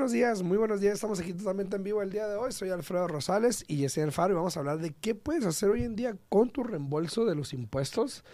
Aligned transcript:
buenos 0.00 0.12
días, 0.12 0.42
muy 0.42 0.56
buenos 0.56 0.80
días. 0.80 0.94
Estamos 0.94 1.20
aquí 1.20 1.34
totalmente 1.34 1.76
en 1.76 1.82
vivo 1.82 2.00
el 2.00 2.08
día 2.08 2.26
de 2.26 2.34
hoy. 2.34 2.52
Soy 2.52 2.70
Alfredo 2.70 3.06
Rosales 3.06 3.66
y 3.68 3.76
Yesenia 3.76 4.06
Alfaro 4.06 4.32
y 4.32 4.34
vamos 4.34 4.56
a 4.56 4.60
hablar 4.60 4.78
de 4.78 4.94
qué 4.94 5.14
puedes 5.14 5.44
hacer 5.44 5.68
hoy 5.68 5.82
en 5.82 5.94
día 5.94 6.16
con 6.30 6.48
tu 6.48 6.64
reembolso 6.64 7.26
de 7.26 7.34
los 7.34 7.52
impuestos. 7.52 8.24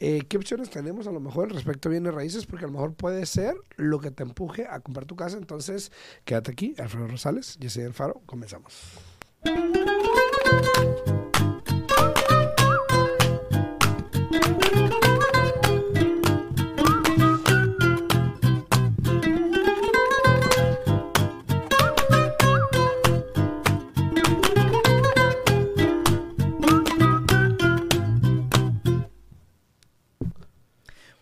Eh, 0.00 0.20
¿Qué 0.28 0.36
opciones 0.36 0.68
tenemos 0.68 1.06
a 1.06 1.12
lo 1.12 1.20
mejor 1.20 1.50
respecto 1.50 1.88
a 1.88 1.92
bienes 1.92 2.12
raíces? 2.12 2.44
Porque 2.44 2.66
a 2.66 2.68
lo 2.68 2.74
mejor 2.74 2.92
puede 2.92 3.24
ser 3.24 3.54
lo 3.76 4.00
que 4.00 4.10
te 4.10 4.22
empuje 4.22 4.66
a 4.68 4.80
comprar 4.80 5.06
tu 5.06 5.16
casa. 5.16 5.38
Entonces, 5.38 5.92
quédate 6.26 6.52
aquí, 6.52 6.74
Alfredo 6.76 7.08
Rosales, 7.08 7.56
Yesenia 7.58 7.88
Alfaro. 7.88 8.20
Comenzamos. 8.26 8.74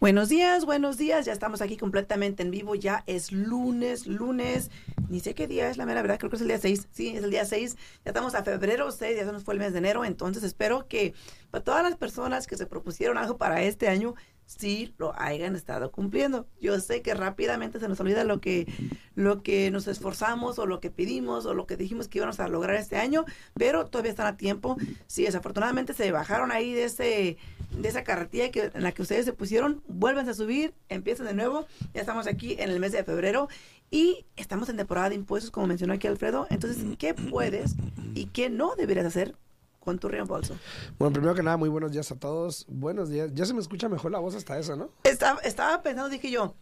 Buenos 0.02 0.30
días, 0.30 0.65
buenos 0.65 0.98
días. 0.98 1.27
Ya 1.27 1.33
estamos 1.33 1.62
aquí 1.62 1.77
completamente 1.77 2.42
en 2.42 2.51
vivo. 2.51 2.74
Ya 2.74 3.05
es 3.06 3.30
lunes, 3.30 4.09
lunes. 4.09 4.69
Ni 5.09 5.20
sé 5.20 5.37
qué 5.37 5.47
día 5.47 5.70
es 5.70 5.77
la 5.77 5.87
mera 5.87 6.02
verdad. 6.02 6.19
Creo 6.19 6.28
que 6.28 6.34
es 6.34 6.42
el 6.42 6.48
día 6.48 6.59
6. 6.59 6.88
Sí, 6.91 7.11
es 7.11 7.23
el 7.23 7.30
día 7.30 7.45
6. 7.45 7.77
Ya 8.05 8.11
estamos 8.11 8.34
a 8.34 8.42
febrero 8.42 8.91
6. 8.91 9.16
Ya 9.16 9.25
se 9.25 9.30
nos 9.30 9.45
fue 9.45 9.55
el 9.55 9.61
mes 9.61 9.75
de 9.75 9.78
enero. 9.78 10.05
Entonces 10.05 10.42
espero 10.42 10.88
que 10.88 11.15
para 11.52 11.62
todas 11.62 11.84
las 11.84 11.95
personas 11.95 12.48
que 12.48 12.56
se 12.56 12.66
propusieron 12.66 13.16
algo 13.16 13.38
para 13.38 13.62
este 13.62 13.87
año, 13.87 14.16
sí 14.59 14.95
lo 14.98 15.19
hayan 15.19 15.56
estado 15.56 15.91
cumpliendo. 15.91 16.47
Yo 16.61 16.79
sé 16.80 17.02
que 17.02 17.15
rápidamente 17.15 17.80
se 17.80 17.88
nos 17.88 18.01
olvida 18.01 18.25
lo 18.25 18.41
que, 18.41 18.67
lo 19.14 19.42
que 19.42 19.70
nos 19.70 19.89
esforzamos 19.89 20.58
o 20.58 20.67
lo 20.67 20.81
que 20.81 20.91
pedimos 20.91 21.47
o 21.47 21.55
lo 21.55 21.67
que 21.67 21.77
dijimos 21.77 22.08
que 22.08 22.19
íbamos 22.19 22.41
a 22.41 22.48
lograr 22.48 22.77
este 22.77 22.97
año, 22.97 23.25
pero 23.55 23.86
todavía 23.86 24.11
están 24.11 24.27
a 24.27 24.36
tiempo. 24.36 24.77
Si 25.06 25.25
desafortunadamente 25.25 25.95
se 25.95 26.11
bajaron 26.12 26.53
ahí 26.53 26.73
de 26.73 26.84
ese 26.84 27.36
de 27.77 27.89
esa 27.89 28.05
carretilla 28.05 28.50
que, 28.50 28.70
en 28.75 28.83
la 28.83 28.92
que 28.92 29.03
ustedes 29.03 29.25
se 29.25 29.33
pusieron, 29.33 29.83
vuelvan 29.89 30.28
a 30.28 30.34
subir, 30.34 30.75
empiecen 30.89 31.27
de 31.27 31.34
nuevo. 31.34 31.67
Ya 31.95 32.00
estamos 32.00 32.27
aquí 32.27 32.56
en 32.58 32.70
el 32.70 32.80
mes 32.80 32.92
de 32.92 33.03
febrero 33.03 33.48
y 33.91 34.27
estamos 34.36 34.69
en 34.69 34.77
temporada 34.77 35.08
de 35.08 35.14
impuestos, 35.14 35.50
como 35.50 35.67
mencionó 35.67 35.95
aquí 35.95 36.06
Alfredo. 36.06 36.47
Entonces, 36.50 36.84
¿qué 36.98 37.14
puedes 37.14 37.75
y 38.14 38.27
qué 38.27 38.50
no 38.50 38.75
deberías 38.77 39.06
hacer 39.06 39.34
con 39.83 39.98
tu 39.98 40.08
reembolso? 40.08 40.56
Bueno, 40.98 41.12
primero 41.12 41.34
que 41.34 41.42
nada, 41.42 41.56
muy 41.56 41.69
buenos 41.69 41.92
días 41.92 42.11
a 42.12 42.16
todos. 42.16 42.66
Buenos 42.69 43.11
días. 43.11 43.30
Ya 43.34 43.44
se 43.44 43.52
me 43.52 43.61
escucha 43.61 43.89
mejor 43.89 44.12
la 44.12 44.20
voz 44.20 44.34
hasta 44.34 44.58
eso, 44.58 44.77
¿no? 44.77 44.91
Estaba, 45.05 45.41
estaba 45.41 45.83
pensando, 45.83 46.08
dije 46.08 46.30
yo, 46.30 46.55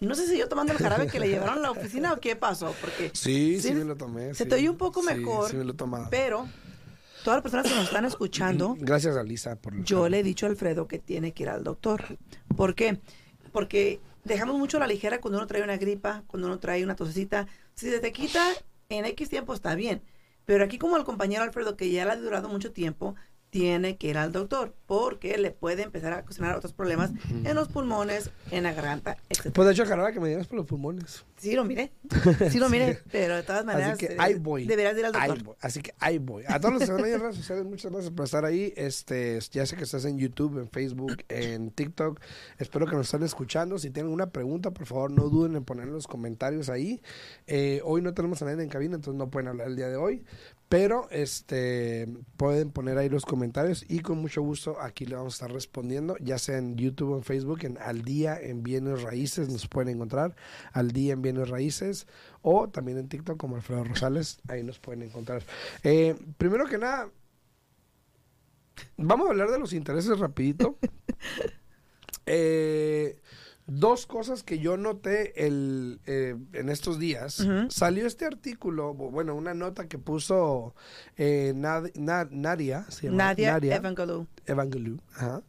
no 0.00 0.14
sé 0.16 0.26
si 0.26 0.36
yo 0.36 0.48
tomando 0.48 0.72
el 0.72 0.78
jarabe 0.78 1.06
que 1.06 1.20
le 1.20 1.28
llevaron 1.28 1.58
a 1.58 1.60
la 1.60 1.70
oficina 1.70 2.12
o 2.12 2.20
qué 2.20 2.34
pasó, 2.34 2.74
porque... 2.80 3.10
Sí, 3.14 3.60
sí, 3.60 3.72
me 3.72 3.84
lo 3.84 3.96
tomé. 3.96 4.34
Se 4.34 4.44
te 4.44 4.56
oye 4.56 4.68
un 4.68 4.76
poco 4.76 5.02
mejor, 5.02 5.50
sí, 5.50 5.56
me 5.56 5.64
lo 5.64 5.74
tomaba. 5.74 6.08
pero 6.10 6.48
todas 7.22 7.36
las 7.36 7.42
personas 7.42 7.68
que 7.68 7.74
nos 7.76 7.84
están 7.84 8.04
escuchando. 8.04 8.76
Gracias, 8.80 9.16
Alisa, 9.16 9.54
por 9.56 9.80
Yo 9.84 10.08
le 10.08 10.18
he 10.18 10.22
dicho 10.24 10.46
a 10.46 10.48
Alfredo 10.48 10.88
que 10.88 10.98
tiene 10.98 11.32
que 11.32 11.44
ir 11.44 11.48
al 11.48 11.62
doctor. 11.62 12.18
¿Por 12.56 12.74
qué? 12.74 12.98
Porque 13.52 14.00
dejamos 14.24 14.58
mucho 14.58 14.78
a 14.78 14.80
la 14.80 14.88
ligera 14.88 15.20
cuando 15.20 15.38
uno 15.38 15.46
trae 15.46 15.62
una 15.62 15.76
gripa, 15.76 16.24
cuando 16.26 16.48
uno 16.48 16.58
trae 16.58 16.82
una 16.82 16.96
tosecita. 16.96 17.46
Si 17.74 17.88
se 17.88 18.00
te 18.00 18.12
quita 18.12 18.44
en 18.88 19.04
X 19.04 19.28
tiempo 19.28 19.54
está 19.54 19.76
bien. 19.76 20.02
Pero 20.44 20.64
aquí 20.64 20.78
como 20.78 20.96
el 20.96 21.04
compañero 21.04 21.42
Alfredo, 21.42 21.76
que 21.76 21.90
ya 21.90 22.04
le 22.04 22.12
ha 22.12 22.16
durado 22.16 22.48
mucho 22.48 22.72
tiempo, 22.72 23.14
tiene 23.52 23.98
que 23.98 24.08
ir 24.08 24.16
al 24.16 24.32
doctor 24.32 24.74
porque 24.86 25.36
le 25.36 25.50
puede 25.50 25.82
empezar 25.82 26.14
a 26.14 26.20
ocasionar 26.20 26.56
otros 26.56 26.72
problemas 26.72 27.10
en 27.44 27.54
los 27.54 27.68
pulmones, 27.68 28.30
en 28.50 28.62
la 28.62 28.72
garganta, 28.72 29.18
etc. 29.28 29.52
Pues 29.52 29.66
de 29.66 29.74
hecho, 29.74 29.84
jarabe 29.84 30.14
que 30.14 30.20
me 30.20 30.30
digas 30.30 30.46
por 30.46 30.56
los 30.56 30.66
pulmones. 30.66 31.26
Sí, 31.36 31.54
lo 31.54 31.62
miré. 31.64 31.92
Sí, 32.50 32.58
lo 32.58 32.70
miré. 32.70 33.00
Pero 33.10 33.36
de 33.36 33.42
todas 33.42 33.66
maneras. 33.66 33.90
Así 33.92 34.06
que 34.06 34.16
ahí 34.18 34.34
voy. 34.36 34.64
Deberías 34.66 34.96
ir 34.96 35.04
al 35.04 35.12
doctor. 35.12 35.56
Así 35.60 35.82
que 35.82 35.92
ahí 35.98 36.16
voy. 36.16 36.44
A 36.48 36.58
todos 36.60 36.72
los 36.72 36.78
que 36.80 36.84
están 36.84 37.04
ahí 37.04 37.12
en 37.12 37.20
redes 37.20 37.36
sociales, 37.36 37.66
muchas 37.66 37.92
gracias 37.92 38.12
por 38.14 38.24
estar 38.24 38.44
ahí. 38.46 38.72
Este, 38.74 39.38
ya 39.50 39.66
sé 39.66 39.76
que 39.76 39.84
estás 39.84 40.06
en 40.06 40.16
YouTube, 40.16 40.58
en 40.58 40.70
Facebook, 40.70 41.18
en 41.28 41.72
TikTok. 41.72 42.20
Espero 42.56 42.86
que 42.86 42.96
nos 42.96 43.06
estén 43.06 43.22
escuchando. 43.22 43.76
Si 43.76 43.90
tienen 43.90 44.12
una 44.12 44.30
pregunta, 44.30 44.70
por 44.70 44.86
favor, 44.86 45.10
no 45.10 45.28
duden 45.28 45.56
en 45.56 45.64
poner 45.64 45.88
en 45.88 45.92
los 45.92 46.06
comentarios 46.06 46.70
ahí. 46.70 47.02
Eh, 47.46 47.82
hoy 47.84 48.00
no 48.00 48.14
tenemos 48.14 48.40
a 48.40 48.46
nadie 48.46 48.62
en 48.62 48.70
cabina, 48.70 48.94
entonces 48.94 49.18
no 49.18 49.28
pueden 49.28 49.48
hablar 49.48 49.66
el 49.66 49.76
día 49.76 49.88
de 49.88 49.96
hoy. 49.96 50.24
Pero 50.72 51.06
este 51.10 52.08
pueden 52.38 52.70
poner 52.70 52.96
ahí 52.96 53.10
los 53.10 53.26
comentarios 53.26 53.84
y 53.90 54.00
con 54.00 54.16
mucho 54.16 54.40
gusto 54.40 54.80
aquí 54.80 55.04
le 55.04 55.16
vamos 55.16 55.34
a 55.34 55.36
estar 55.36 55.52
respondiendo, 55.52 56.16
ya 56.18 56.38
sea 56.38 56.56
en 56.56 56.76
YouTube 56.76 57.10
o 57.10 57.16
en 57.18 57.24
Facebook, 57.24 57.58
en 57.64 57.76
Al 57.76 58.00
Día 58.00 58.40
en 58.40 58.62
Bienes 58.62 59.02
Raíces 59.02 59.50
nos 59.50 59.68
pueden 59.68 59.96
encontrar, 59.96 60.34
Al 60.72 60.92
Día 60.92 61.12
en 61.12 61.20
Bienes 61.20 61.50
Raíces, 61.50 62.06
o 62.40 62.70
también 62.70 62.96
en 62.96 63.10
TikTok 63.10 63.36
como 63.36 63.56
Alfredo 63.56 63.84
Rosales, 63.84 64.40
ahí 64.48 64.62
nos 64.62 64.78
pueden 64.78 65.02
encontrar. 65.02 65.42
Eh, 65.82 66.16
primero 66.38 66.64
que 66.64 66.78
nada, 66.78 67.10
vamos 68.96 69.26
a 69.26 69.30
hablar 69.32 69.50
de 69.50 69.58
los 69.58 69.74
intereses 69.74 70.18
rapidito. 70.18 70.78
eh, 72.24 73.20
Dos 73.66 74.06
cosas 74.06 74.42
que 74.42 74.58
yo 74.58 74.76
noté 74.76 75.46
el, 75.46 76.00
eh, 76.06 76.36
en 76.52 76.68
estos 76.68 76.98
días. 76.98 77.40
Uh 77.40 77.44
-huh. 77.44 77.70
Salió 77.70 78.06
este 78.06 78.24
artículo, 78.26 78.92
bueno, 78.92 79.36
una 79.36 79.54
nota 79.54 79.86
que 79.86 79.98
puso 79.98 80.74
eh, 81.16 81.52
Nad, 81.54 81.90
Nad, 81.94 82.28
Nadia, 82.30 82.84
se 82.88 83.06
llama, 83.06 83.18
Nadia, 83.18 83.52
Nadia 83.52 83.76
Evangelou. 83.76 84.26
Evangelou, 84.46 84.98
ajá. 85.14 85.42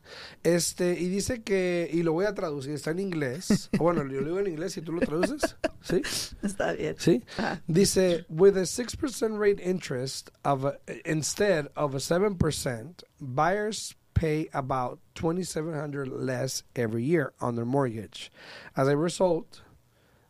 Este, 0.44 1.00
y 1.00 1.10
dice 1.10 1.42
que, 1.42 1.90
y 1.92 2.04
lo 2.04 2.14
voy 2.14 2.26
a 2.26 2.36
traducir, 2.36 2.74
está 2.74 2.92
en 2.92 3.00
inglés. 3.00 3.70
bueno, 3.80 4.04
yo 4.04 4.22
lo 4.22 4.28
digo 4.28 4.40
en 4.40 4.48
inglés 4.48 4.78
y 4.78 4.82
tú 4.82 4.92
lo 4.92 5.02
traduces. 5.02 5.56
¿Sí? 5.82 6.02
Está 6.44 6.74
bien. 6.74 6.96
¿Sí? 7.00 7.24
Ajá. 7.38 7.62
Dice, 7.68 8.26
with 8.30 8.56
a 8.58 8.66
6% 8.66 9.40
rate 9.40 9.62
interest 9.62 10.30
of 10.44 10.66
a, 10.66 10.78
instead 11.06 11.72
of 11.76 11.96
a 11.96 12.00
7%, 12.00 13.04
buyers 13.20 13.96
pay 14.14 14.50
about 14.54 15.00
2700 15.16 16.08
less 16.08 16.64
every 16.76 17.04
year 17.04 17.34
on 17.40 17.56
their 17.56 17.66
mortgage. 17.66 18.32
As 18.76 18.88
a 18.88 18.98
result, 18.98 19.62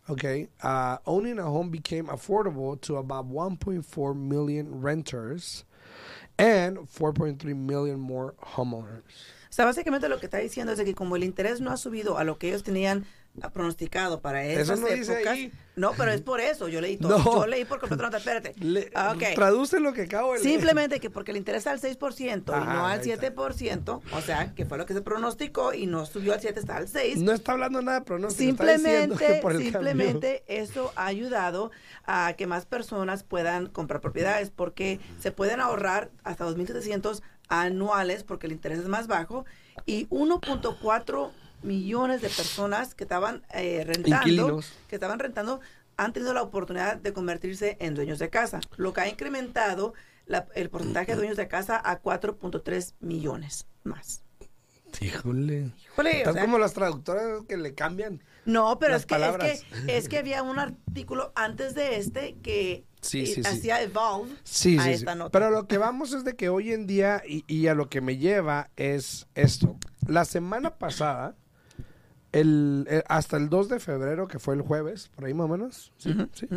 okay, 0.10 0.48
uh, 0.62 0.98
owning 1.06 1.40
a 1.40 1.44
home 1.44 1.70
became 1.70 2.08
affordable 2.08 2.80
to 2.82 2.98
about 2.98 3.30
1.4 3.30 4.16
million 4.16 4.82
renters 4.82 5.66
and 6.38 6.78
4.3 6.78 7.44
million 7.56 8.00
more 8.00 8.34
homeowners. 8.56 9.04
O 9.50 9.56
sea, 9.56 9.66
básicamente 9.66 10.10
lo 10.10 10.20
que 10.20 10.26
está 10.26 10.40
diciendo 10.40 10.72
es 10.72 10.80
de 10.80 10.86
que 10.86 10.96
como 10.96 11.16
el 11.16 11.24
interés 11.24 11.62
no 11.62 11.70
ha 11.70 11.78
subido 11.78 12.18
a 12.18 12.24
lo 12.24 12.40
que 12.40 12.48
ellos 12.48 12.64
tenían 12.64 13.06
pronosticado 13.52 14.22
para 14.22 14.46
esas 14.46 14.70
eso 14.70 14.82
no 14.82 14.88
épocas. 14.88 15.00
Dice 15.18 15.30
ahí. 15.30 15.52
No, 15.76 15.94
pero 15.98 16.12
es 16.12 16.22
por 16.22 16.40
eso. 16.40 16.68
Yo 16.68 16.82
leí 16.82 16.98
todo. 16.98 17.18
No. 17.24 17.42
Yo 17.42 17.48
leí 17.48 17.66
por 17.66 17.80
completo. 17.80 18.10
No, 18.10 18.16
espérate. 18.16 18.54
Le, 18.60 18.92
Ah, 18.94 19.14
okay. 19.16 19.34
Traduce 19.34 19.80
lo 19.80 19.94
que 19.94 20.04
acabo 20.04 20.34
de 20.34 20.40
leer. 20.40 20.52
Simplemente 20.52 21.00
que 21.00 21.10
porque 21.10 21.34
le 21.34 21.40
interesa 21.40 21.72
al 21.72 21.80
6% 21.82 22.54
Ajá, 22.54 22.62
y 22.62 22.78
no 22.78 22.86
al 22.86 23.02
7%, 23.02 24.02
o 24.12 24.22
sea, 24.22 24.54
que 24.54 24.66
fue 24.66 24.78
lo 24.78 24.86
que 24.86 24.94
se 24.94 25.02
pronosticó 25.02 25.74
y 25.74 25.88
no 25.88 26.06
subió 26.06 26.34
al 26.34 26.42
7, 26.42 26.60
está 26.60 26.78
al 26.78 26.88
6. 26.88 27.18
No 27.20 27.32
está 27.32 27.54
hablando 27.54 27.82
nada 27.82 28.00
de 28.00 28.06
pronóstico. 28.06 28.44
Simplemente, 28.46 29.42
simplemente 29.58 30.44
eso 30.48 30.94
ha 30.96 31.08
ayudado 31.08 31.72
a 32.06 32.34
que 32.38 32.46
más 32.46 32.66
personas 32.66 33.24
puedan 33.24 33.68
comprar 33.68 34.00
propiedades 34.02 34.52
porque 34.52 35.00
se 35.20 35.32
pueden 35.32 35.60
ahorrar 35.60 36.12
hasta 36.24 36.46
2.700 36.46 37.22
anuales 37.50 38.24
porque 38.24 38.48
el 38.48 38.54
interés 38.54 38.80
es 38.80 38.88
más 38.88 39.08
bajo 39.08 39.46
y 39.86 40.08
1.4 40.08 41.32
millones 41.64 42.22
de 42.22 42.30
personas 42.30 42.96
que 42.96 43.04
estaban 43.04 43.44
eh, 43.54 43.84
rentando, 43.86 44.18
Inquilinos. 44.18 44.74
que 44.88 44.96
estaban 44.96 45.20
rentando, 45.20 45.62
han 45.98 46.14
tenido 46.14 46.34
la 46.34 46.42
oportunidad 46.42 46.98
de 46.98 47.14
convertirse 47.14 47.78
en 47.80 47.96
dueños 47.96 48.20
de 48.20 48.30
casa, 48.30 48.60
lo 48.78 48.94
que 48.94 49.02
ha 49.02 49.08
incrementado 49.10 49.94
la, 50.26 50.48
el 50.56 50.70
porcentaje 50.70 51.12
de 51.12 51.18
dueños 51.18 51.38
de 51.38 51.48
casa 51.48 51.82
a 51.84 52.02
4.3 52.02 52.94
millones 53.00 53.68
más. 53.84 54.24
Híjole. 55.02 55.72
Híjole 55.84 56.18
Están 56.20 56.32
o 56.32 56.34
sea, 56.34 56.46
como 56.46 56.60
las 56.60 56.74
traductoras 56.74 57.44
que 57.48 57.58
le 57.58 57.74
cambian. 57.74 58.22
No, 58.46 58.78
pero 58.78 58.94
las 58.94 59.02
es 59.02 59.06
que, 59.08 59.16
es 59.16 59.64
que 59.64 59.98
es 59.98 60.10
que 60.10 60.18
había 60.20 60.44
un 60.44 60.60
artículo 60.60 61.32
antes 61.36 61.74
de 61.76 61.98
este 61.98 62.36
que 62.44 62.86
Sí, 63.02 63.26
sí, 63.26 63.44
sí. 63.44 63.50
hacía 63.50 63.82
evolve 63.82 64.34
Sí, 64.44 64.78
a 64.78 64.84
sí, 64.84 64.90
esta 64.92 65.14
sí. 65.14 65.18
nota. 65.18 65.32
Pero 65.32 65.50
lo 65.52 65.68
que 65.68 65.78
vamos 65.78 66.14
es 66.14 66.24
de 66.24 66.36
que 66.36 66.50
hoy 66.50 66.72
en 66.72 66.88
día, 66.88 67.22
y, 67.28 67.44
y 67.48 67.68
a 67.68 67.74
lo 67.74 67.90
que 67.90 68.02
me 68.02 68.18
lleva, 68.18 68.70
es 68.78 69.28
esto. 69.36 69.78
La 70.08 70.26
semana 70.26 70.78
pasada, 70.78 71.36
el, 72.34 72.86
eh, 72.90 73.04
hasta 73.08 73.38
el 73.38 73.48
2 73.50 73.70
de 73.70 73.80
febrero, 73.80 74.28
que 74.28 74.40
fue 74.40 74.56
el 74.56 74.62
jueves, 74.62 75.10
por 75.16 75.24
ahí 75.26 75.34
más 75.34 75.46
o 75.46 75.48
menos, 75.48 75.94
sí, 75.98 76.14
sí, 76.34 76.48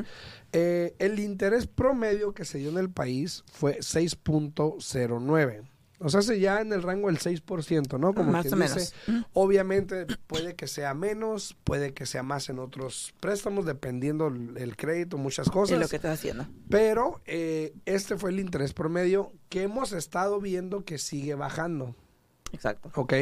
eh, 0.52 0.94
el 0.98 1.20
interés 1.20 1.66
promedio 1.68 2.32
que 2.34 2.44
se 2.44 2.58
dio 2.58 2.70
en 2.70 2.78
el 2.78 2.90
país 2.90 3.44
fue 3.52 3.78
6.09. 3.80 5.62
O 5.98 6.10
sea, 6.10 6.20
se 6.20 6.38
ya 6.38 6.60
en 6.60 6.74
el 6.74 6.82
rango 6.82 7.06
del 7.06 7.18
6%, 7.18 7.98
¿no? 7.98 8.12
Como 8.12 8.30
Más 8.30 8.42
quien 8.42 8.52
o 8.54 8.56
menos. 8.58 8.74
dice, 8.76 8.94
Mm. 9.06 9.22
Obviamente 9.32 10.06
puede 10.26 10.54
que 10.54 10.66
sea 10.66 10.92
menos, 10.92 11.56
puede 11.64 11.94
que 11.94 12.04
sea 12.04 12.22
más 12.22 12.50
en 12.50 12.58
otros 12.58 13.14
préstamos, 13.18 13.64
dependiendo 13.64 14.26
el, 14.26 14.58
el 14.58 14.76
crédito, 14.76 15.16
muchas 15.16 15.48
cosas. 15.48 15.78
lo 15.78 15.88
que 15.88 15.96
estás 15.96 16.18
haciendo. 16.18 16.46
Pero 16.68 17.22
eh, 17.24 17.72
este 17.86 18.18
fue 18.18 18.28
el 18.30 18.40
interés 18.40 18.74
promedio 18.74 19.32
que 19.48 19.62
hemos 19.62 19.92
estado 19.92 20.38
viendo 20.38 20.84
que 20.84 20.98
sigue 20.98 21.34
bajando, 21.34 21.96
Exacto. 22.52 22.90
¿ok? 22.94 23.14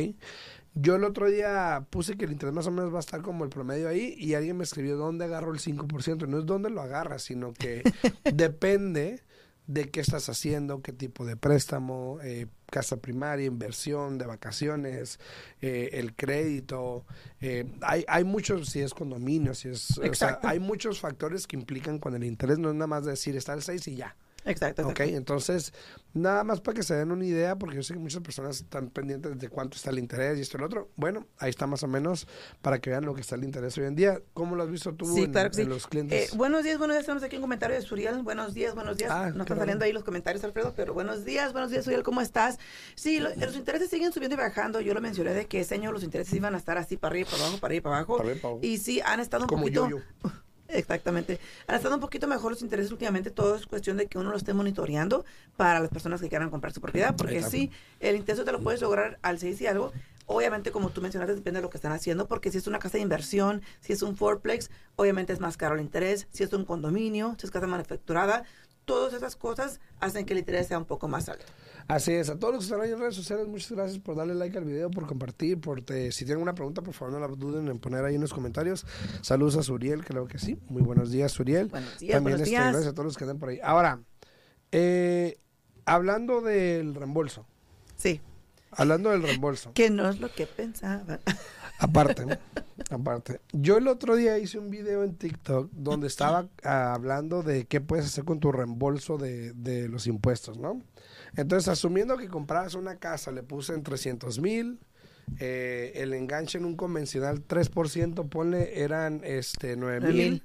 Yo 0.74 0.96
el 0.96 1.04
otro 1.04 1.30
día 1.30 1.86
puse 1.90 2.16
que 2.16 2.24
el 2.24 2.32
interés 2.32 2.54
más 2.54 2.66
o 2.66 2.72
menos 2.72 2.92
va 2.92 2.96
a 2.96 3.00
estar 3.00 3.22
como 3.22 3.44
el 3.44 3.50
promedio 3.50 3.88
ahí 3.88 4.14
y 4.18 4.34
alguien 4.34 4.56
me 4.56 4.64
escribió 4.64 4.96
dónde 4.96 5.24
agarro 5.24 5.52
el 5.52 5.60
5%. 5.60 6.26
No 6.26 6.38
es 6.38 6.46
dónde 6.46 6.70
lo 6.70 6.80
agarras, 6.82 7.22
sino 7.22 7.52
que 7.52 7.82
depende 8.34 9.22
de 9.66 9.90
qué 9.90 10.00
estás 10.00 10.28
haciendo, 10.28 10.82
qué 10.82 10.92
tipo 10.92 11.24
de 11.24 11.36
préstamo, 11.36 12.18
eh, 12.22 12.48
casa 12.70 12.98
primaria, 12.98 13.46
inversión, 13.46 14.18
de 14.18 14.26
vacaciones, 14.26 15.20
eh, 15.60 15.90
el 15.92 16.14
crédito. 16.14 17.06
Eh, 17.40 17.64
hay, 17.80 18.04
hay 18.08 18.24
muchos, 18.24 18.68
si 18.68 18.80
es 18.80 18.92
condominio, 18.92 19.54
si 19.54 19.68
es... 19.68 19.96
O 19.98 20.14
sea, 20.14 20.40
hay 20.42 20.58
muchos 20.58 21.00
factores 21.00 21.46
que 21.46 21.56
implican 21.56 21.98
cuando 21.98 22.16
el 22.16 22.24
interés 22.24 22.58
no 22.58 22.68
es 22.68 22.74
nada 22.74 22.88
más 22.88 23.04
decir 23.04 23.36
está 23.36 23.54
el 23.54 23.62
6 23.62 23.88
y 23.88 23.96
ya. 23.96 24.16
Exacto. 24.46 24.86
Ok, 24.88 25.00
entonces, 25.00 25.72
nada 26.12 26.44
más 26.44 26.60
para 26.60 26.74
que 26.76 26.82
se 26.82 26.94
den 26.94 27.10
una 27.12 27.24
idea, 27.24 27.56
porque 27.56 27.76
yo 27.76 27.82
sé 27.82 27.94
que 27.94 27.98
muchas 27.98 28.20
personas 28.22 28.60
están 28.60 28.90
pendientes 28.90 29.38
de 29.38 29.48
cuánto 29.48 29.76
está 29.76 29.90
el 29.90 29.98
interés 29.98 30.36
y 30.38 30.42
esto 30.42 30.58
y 30.58 30.60
lo 30.60 30.66
otro. 30.66 30.90
Bueno, 30.96 31.26
ahí 31.38 31.48
está 31.50 31.66
más 31.66 31.82
o 31.82 31.88
menos 31.88 32.28
para 32.60 32.78
que 32.78 32.90
vean 32.90 33.04
lo 33.06 33.14
que 33.14 33.22
está 33.22 33.36
el 33.36 33.44
interés 33.44 33.76
hoy 33.78 33.84
en 33.86 33.94
día. 33.94 34.20
¿Cómo 34.34 34.54
lo 34.54 34.62
has 34.64 34.70
visto 34.70 34.94
tú 34.94 35.06
Sí, 35.06 35.22
en, 35.22 35.32
claro 35.32 35.50
que 35.50 35.62
en 35.62 35.64
sí. 35.64 35.68
los 35.70 35.86
clientes? 35.86 36.32
Eh, 36.32 36.36
buenos 36.36 36.62
días, 36.62 36.76
buenos 36.78 36.94
días. 36.94 37.02
Estamos 37.04 37.22
aquí 37.22 37.36
en 37.36 37.42
comentario 37.42 37.74
de 37.76 37.82
Suriel. 37.82 38.22
Buenos 38.22 38.52
días, 38.52 38.74
buenos 38.74 38.96
días. 38.98 39.10
Ah, 39.10 39.30
no 39.34 39.42
están 39.44 39.58
saliendo 39.58 39.84
ahí 39.86 39.92
los 39.92 40.04
comentarios, 40.04 40.44
Alfredo, 40.44 40.74
pero 40.76 40.92
buenos 40.92 41.24
días, 41.24 41.52
buenos 41.52 41.70
días, 41.70 41.84
Suriel. 41.84 42.02
¿Cómo 42.02 42.20
estás? 42.20 42.58
Sí, 42.96 43.20
lo- 43.20 43.34
los 43.34 43.56
intereses 43.56 43.88
siguen 43.88 44.12
subiendo 44.12 44.34
y 44.34 44.38
bajando. 44.38 44.80
Yo 44.82 44.92
lo 44.92 45.00
mencioné 45.00 45.32
de 45.32 45.46
que 45.46 45.60
ese 45.60 45.74
año 45.76 45.90
los 45.90 46.02
intereses 46.04 46.34
iban 46.34 46.54
a 46.54 46.58
estar 46.58 46.76
así 46.76 46.96
para 46.98 47.12
arriba 47.12 47.28
y 47.28 47.32
para 47.32 47.42
abajo, 47.44 47.58
para 47.60 47.68
arriba 47.72 47.78
y 47.78 47.82
para 47.82 47.96
abajo. 47.96 48.16
Para 48.18 48.28
arriba 48.28 48.38
y 48.38 48.42
para 48.42 48.52
abajo. 48.52 48.66
Y 48.66 48.78
sí, 48.78 49.00
han 49.04 49.20
estado 49.20 49.44
un 49.44 49.48
Como 49.48 49.62
poquito... 49.62 49.88
yo-yo. 49.88 50.02
Exactamente. 50.68 51.38
Han 51.66 51.76
estado 51.76 51.94
un 51.94 52.00
poquito 52.00 52.26
mejor 52.26 52.52
los 52.52 52.62
intereses 52.62 52.90
últimamente. 52.90 53.30
Todo 53.30 53.54
es 53.54 53.66
cuestión 53.66 53.96
de 53.96 54.06
que 54.06 54.18
uno 54.18 54.30
lo 54.30 54.36
esté 54.36 54.54
monitoreando 54.54 55.24
para 55.56 55.80
las 55.80 55.90
personas 55.90 56.20
que 56.20 56.28
quieran 56.28 56.50
comprar 56.50 56.72
su 56.72 56.80
propiedad. 56.80 57.14
Porque 57.16 57.42
sí, 57.42 57.70
el 58.00 58.16
interés 58.16 58.44
te 58.44 58.52
lo 58.52 58.60
puedes 58.60 58.80
lograr 58.80 59.18
al 59.22 59.38
6 59.38 59.60
y 59.60 59.66
algo. 59.66 59.92
Obviamente, 60.26 60.72
como 60.72 60.88
tú 60.88 61.02
mencionaste, 61.02 61.34
depende 61.34 61.58
de 61.58 61.62
lo 61.62 61.70
que 61.70 61.76
están 61.76 61.92
haciendo. 61.92 62.26
Porque 62.26 62.50
si 62.50 62.58
es 62.58 62.66
una 62.66 62.78
casa 62.78 62.96
de 62.96 63.02
inversión, 63.02 63.62
si 63.80 63.92
es 63.92 64.02
un 64.02 64.16
fourplex, 64.16 64.70
obviamente 64.96 65.32
es 65.32 65.40
más 65.40 65.56
caro 65.56 65.74
el 65.74 65.82
interés. 65.82 66.26
Si 66.30 66.42
es 66.42 66.52
un 66.52 66.64
condominio, 66.64 67.36
si 67.38 67.46
es 67.46 67.50
casa 67.50 67.66
manufacturada, 67.66 68.44
todas 68.84 69.12
esas 69.12 69.36
cosas 69.36 69.80
hacen 70.00 70.24
que 70.24 70.32
el 70.32 70.38
interés 70.40 70.66
sea 70.66 70.78
un 70.78 70.86
poco 70.86 71.08
más 71.08 71.28
alto. 71.28 71.44
Así 71.86 72.12
es, 72.12 72.30
a 72.30 72.38
todos 72.38 72.54
los 72.54 72.64
que 72.64 72.72
están 72.72 72.80
ahí 72.80 72.92
en 72.92 72.98
redes 72.98 73.14
sociales, 73.14 73.46
muchas 73.46 73.70
gracias 73.72 73.98
por 73.98 74.16
darle 74.16 74.34
like 74.34 74.56
al 74.56 74.64
video, 74.64 74.90
por 74.90 75.06
compartir, 75.06 75.60
por 75.60 75.82
te- 75.82 76.12
si 76.12 76.24
tienen 76.24 76.42
una 76.42 76.54
pregunta, 76.54 76.80
por 76.80 76.94
favor 76.94 77.12
no 77.12 77.20
la 77.20 77.28
duden 77.28 77.68
en 77.68 77.78
poner 77.78 78.04
ahí 78.04 78.14
en 78.14 78.22
los 78.22 78.32
comentarios. 78.32 78.86
Saludos 79.20 79.56
a 79.56 79.62
Suriel, 79.62 80.02
creo 80.04 80.26
que 80.26 80.38
sí. 80.38 80.58
Muy 80.68 80.80
buenos 80.82 81.10
días, 81.10 81.32
Suriel. 81.32 81.68
Buenos 81.68 81.98
días, 81.98 82.12
También 82.14 82.22
buenos 82.36 82.40
este, 82.40 82.50
días. 82.50 82.72
gracias 82.72 82.86
a 82.90 82.94
todos 82.94 83.04
los 83.04 83.16
que 83.18 83.24
andan 83.24 83.38
por 83.38 83.50
ahí. 83.50 83.58
Ahora, 83.62 84.00
eh, 84.72 85.38
hablando 85.84 86.40
del 86.40 86.94
reembolso, 86.94 87.46
Sí, 87.96 88.20
hablando 88.70 89.10
del 89.10 89.22
reembolso, 89.22 89.72
que 89.74 89.90
no 89.90 90.08
es 90.08 90.20
lo 90.20 90.32
que 90.32 90.46
pensaba. 90.46 91.20
aparte, 91.78 92.24
¿no? 92.26 92.36
aparte, 92.90 93.40
yo 93.52 93.76
el 93.76 93.88
otro 93.88 94.16
día 94.16 94.38
hice 94.38 94.58
un 94.58 94.70
video 94.70 95.04
en 95.04 95.16
TikTok 95.16 95.70
donde 95.72 96.06
estaba 96.06 96.48
ah, 96.64 96.94
hablando 96.94 97.42
de 97.42 97.66
qué 97.66 97.80
puedes 97.82 98.06
hacer 98.06 98.24
con 98.24 98.40
tu 98.40 98.50
reembolso 98.52 99.18
de, 99.18 99.52
de 99.52 99.86
los 99.88 100.06
impuestos, 100.06 100.58
¿no? 100.58 100.80
Entonces, 101.36 101.68
asumiendo 101.68 102.16
que 102.16 102.28
comprabas 102.28 102.74
una 102.74 102.96
casa, 102.96 103.32
le 103.32 103.42
puse 103.42 103.74
en 103.74 103.82
300 103.82 104.40
mil, 104.40 104.78
eh, 105.40 105.92
el 105.96 106.12
enganche 106.12 106.58
en 106.58 106.64
un 106.64 106.76
convencional 106.76 107.46
3%, 107.46 108.28
ponle, 108.28 108.82
eran 108.82 109.20
este 109.24 109.76
9 109.76 109.98
Nueve 110.00 110.12
mil. 110.12 110.42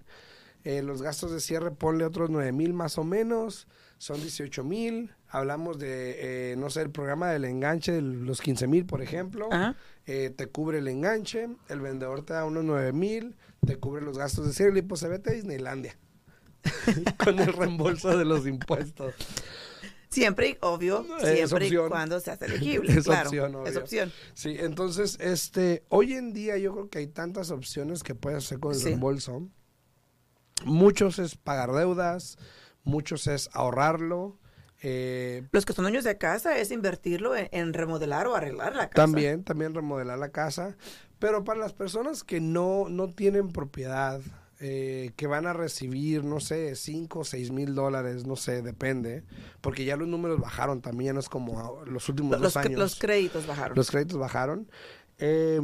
Eh, 0.65 0.81
los 0.81 1.01
gastos 1.01 1.31
de 1.31 1.39
cierre, 1.39 1.71
ponle 1.71 2.05
otros 2.05 2.29
9 2.29 2.51
mil 2.51 2.73
más 2.73 2.97
o 2.97 3.03
menos, 3.03 3.67
son 3.97 4.21
18 4.21 4.63
mil. 4.63 5.11
Hablamos 5.29 5.79
de, 5.79 6.51
eh, 6.51 6.55
no 6.57 6.69
sé, 6.69 6.81
el 6.81 6.89
programa 6.89 7.29
del 7.29 7.45
enganche, 7.45 7.91
de 7.91 8.01
los 8.01 8.41
15 8.41 8.67
mil, 8.67 8.85
por 8.85 9.01
ejemplo. 9.01 9.47
Eh, 10.05 10.31
te 10.35 10.47
cubre 10.47 10.79
el 10.79 10.87
enganche, 10.87 11.49
el 11.69 11.81
vendedor 11.81 12.23
te 12.23 12.33
da 12.33 12.45
unos 12.45 12.63
9 12.63 12.91
mil, 12.93 13.35
te 13.65 13.77
cubre 13.77 14.01
los 14.01 14.17
gastos 14.17 14.47
de 14.47 14.53
cierre 14.53 14.79
y 14.79 14.81
pues 14.81 14.99
se 15.01 15.07
vete 15.07 15.29
a 15.29 15.33
Disneylandia. 15.33 15.97
Con 17.23 17.39
el 17.39 17.53
reembolso 17.53 18.17
de 18.17 18.25
los 18.25 18.45
impuestos. 18.45 19.13
Siempre 20.09 20.57
obvio, 20.61 21.05
siempre 21.21 21.67
y 21.67 21.75
cuando 21.87 22.19
seas 22.19 22.41
elegible. 22.41 22.91
Es 22.93 23.05
claro, 23.05 23.29
opción, 23.29 23.67
es 23.67 23.75
opción. 23.77 24.11
Sí, 24.33 24.55
entonces, 24.59 25.17
este, 25.21 25.83
hoy 25.89 26.13
en 26.13 26.33
día 26.33 26.57
yo 26.57 26.73
creo 26.73 26.89
que 26.89 26.97
hay 26.99 27.07
tantas 27.07 27.51
opciones 27.51 28.01
que 28.03 28.15
puedes 28.15 28.43
hacer 28.45 28.59
con 28.59 28.73
el 28.73 28.79
Sí. 28.79 28.85
reembolso. 28.85 29.47
Muchos 30.65 31.19
es 31.19 31.35
pagar 31.35 31.71
deudas, 31.71 32.37
muchos 32.83 33.27
es 33.27 33.49
ahorrarlo. 33.53 34.37
eh, 34.81 35.43
Los 35.51 35.65
que 35.65 35.73
son 35.73 35.83
dueños 35.83 36.03
de 36.05 36.17
casa 36.17 36.57
es 36.57 36.71
invertirlo 36.71 37.35
en, 37.35 37.47
en 37.51 37.73
remodelar 37.73 38.27
o 38.27 38.35
arreglar 38.35 38.75
la 38.75 38.89
casa. 38.89 39.05
también, 39.05 39.43
también 39.43 39.73
remodelar 39.75 40.17
la 40.17 40.29
casa. 40.29 40.75
Pero 41.19 41.43
para 41.43 41.59
las 41.59 41.73
personas 41.73 42.23
que 42.23 42.39
no, 42.41 42.87
no 42.89 43.09
tienen 43.13 43.49
propiedad, 43.51 44.21
eh, 44.59 45.11
que 45.15 45.27
van 45.27 45.47
a 45.47 45.53
recibir, 45.53 46.23
no 46.23 46.39
sé, 46.39 46.75
5 46.75 47.19
o 47.19 47.23
6 47.23 47.51
mil 47.51 47.75
dólares, 47.75 48.25
no 48.25 48.35
sé, 48.35 48.61
depende. 48.61 49.23
Porque 49.61 49.85
ya 49.85 49.95
los 49.95 50.07
números 50.07 50.39
bajaron 50.39 50.81
también, 50.81 51.07
ya 51.07 51.13
no 51.13 51.19
es 51.21 51.29
como 51.29 51.81
los 51.85 52.09
últimos 52.09 52.31
Los, 52.33 52.53
dos 52.53 52.57
años. 52.57 52.79
los 52.79 52.99
créditos 52.99 53.47
bajaron. 53.47 53.77
Los 53.77 53.89
créditos 53.89 54.17
bajaron. 54.19 54.69
Eh, 55.17 55.61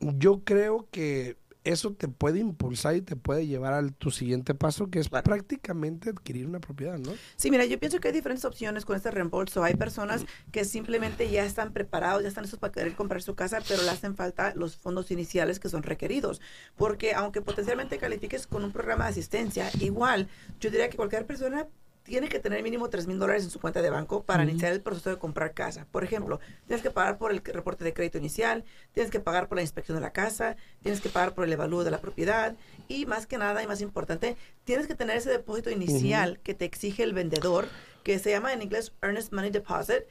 yo 0.00 0.42
creo 0.44 0.88
que 0.90 1.36
eso 1.64 1.92
te 1.92 2.08
puede 2.08 2.38
impulsar 2.38 2.96
y 2.96 3.02
te 3.02 3.16
puede 3.16 3.46
llevar 3.46 3.72
a 3.74 3.86
tu 3.88 4.10
siguiente 4.10 4.54
paso, 4.54 4.90
que 4.90 4.98
es 4.98 5.08
Claro. 5.08 5.24
prácticamente 5.24 6.10
adquirir 6.10 6.46
una 6.46 6.60
propiedad, 6.60 6.98
¿no? 6.98 7.12
Sí, 7.36 7.50
mira, 7.50 7.64
yo 7.66 7.78
pienso 7.78 8.00
que 8.00 8.08
hay 8.08 8.14
diferentes 8.14 8.44
opciones 8.44 8.84
con 8.84 8.96
este 8.96 9.10
reembolso. 9.10 9.62
Hay 9.62 9.74
personas 9.74 10.24
que 10.52 10.64
simplemente 10.64 11.30
ya 11.30 11.44
están 11.44 11.72
preparados, 11.72 12.22
ya 12.22 12.28
están 12.28 12.42
listos 12.44 12.60
para 12.60 12.72
querer 12.72 12.94
comprar 12.94 13.22
su 13.22 13.34
casa, 13.34 13.58
pero 13.68 13.82
le 13.82 13.90
hacen 13.90 14.16
falta 14.16 14.54
los 14.54 14.76
fondos 14.76 15.10
iniciales 15.10 15.60
que 15.60 15.68
son 15.68 15.82
requeridos. 15.82 16.40
Porque 16.76 17.14
aunque 17.14 17.42
potencialmente 17.42 17.98
califiques 17.98 18.46
con 18.46 18.64
un 18.64 18.72
programa 18.72 19.04
de 19.04 19.10
asistencia, 19.10 19.70
igual, 19.80 20.28
yo 20.60 20.70
diría 20.70 20.88
que 20.88 20.96
cualquier 20.96 21.26
persona 21.26 21.66
tiene 22.02 22.28
que 22.28 22.38
tener 22.38 22.62
mínimo 22.62 22.88
3 22.88 23.06
mil 23.06 23.18
dólares 23.18 23.44
en 23.44 23.50
su 23.50 23.60
cuenta 23.60 23.82
de 23.82 23.90
banco 23.90 24.22
para 24.24 24.42
iniciar 24.42 24.72
el 24.72 24.80
proceso 24.80 25.10
de 25.10 25.18
comprar 25.18 25.54
casa. 25.54 25.86
Por 25.90 26.02
ejemplo, 26.02 26.40
tienes 26.66 26.82
que 26.82 26.90
pagar 26.90 27.18
por 27.18 27.30
el 27.30 27.42
reporte 27.44 27.84
de 27.84 27.92
crédito 27.92 28.18
inicial, 28.18 28.64
tienes 28.92 29.10
que 29.12 29.20
pagar 29.20 29.48
por 29.48 29.56
la 29.56 29.62
inspección 29.62 29.96
de 29.96 30.02
la 30.02 30.12
casa, 30.12 30.56
tienes 30.82 31.00
que 31.00 31.08
pagar 31.08 31.34
por 31.34 31.44
el 31.44 31.52
evalúo 31.52 31.84
de 31.84 31.90
la 31.90 32.00
propiedad 32.00 32.56
y 32.88 33.06
más 33.06 33.26
que 33.26 33.38
nada 33.38 33.62
y 33.62 33.66
más 33.66 33.80
importante, 33.80 34.36
tienes 34.64 34.86
que 34.86 34.94
tener 34.94 35.16
ese 35.16 35.30
depósito 35.30 35.70
inicial 35.70 36.40
que 36.40 36.54
te 36.54 36.64
exige 36.64 37.02
el 37.02 37.12
vendedor, 37.12 37.68
que 38.02 38.18
se 38.18 38.30
llama 38.30 38.52
en 38.52 38.62
inglés 38.62 38.92
Earnest 39.02 39.32
Money 39.32 39.50
Deposit. 39.50 40.04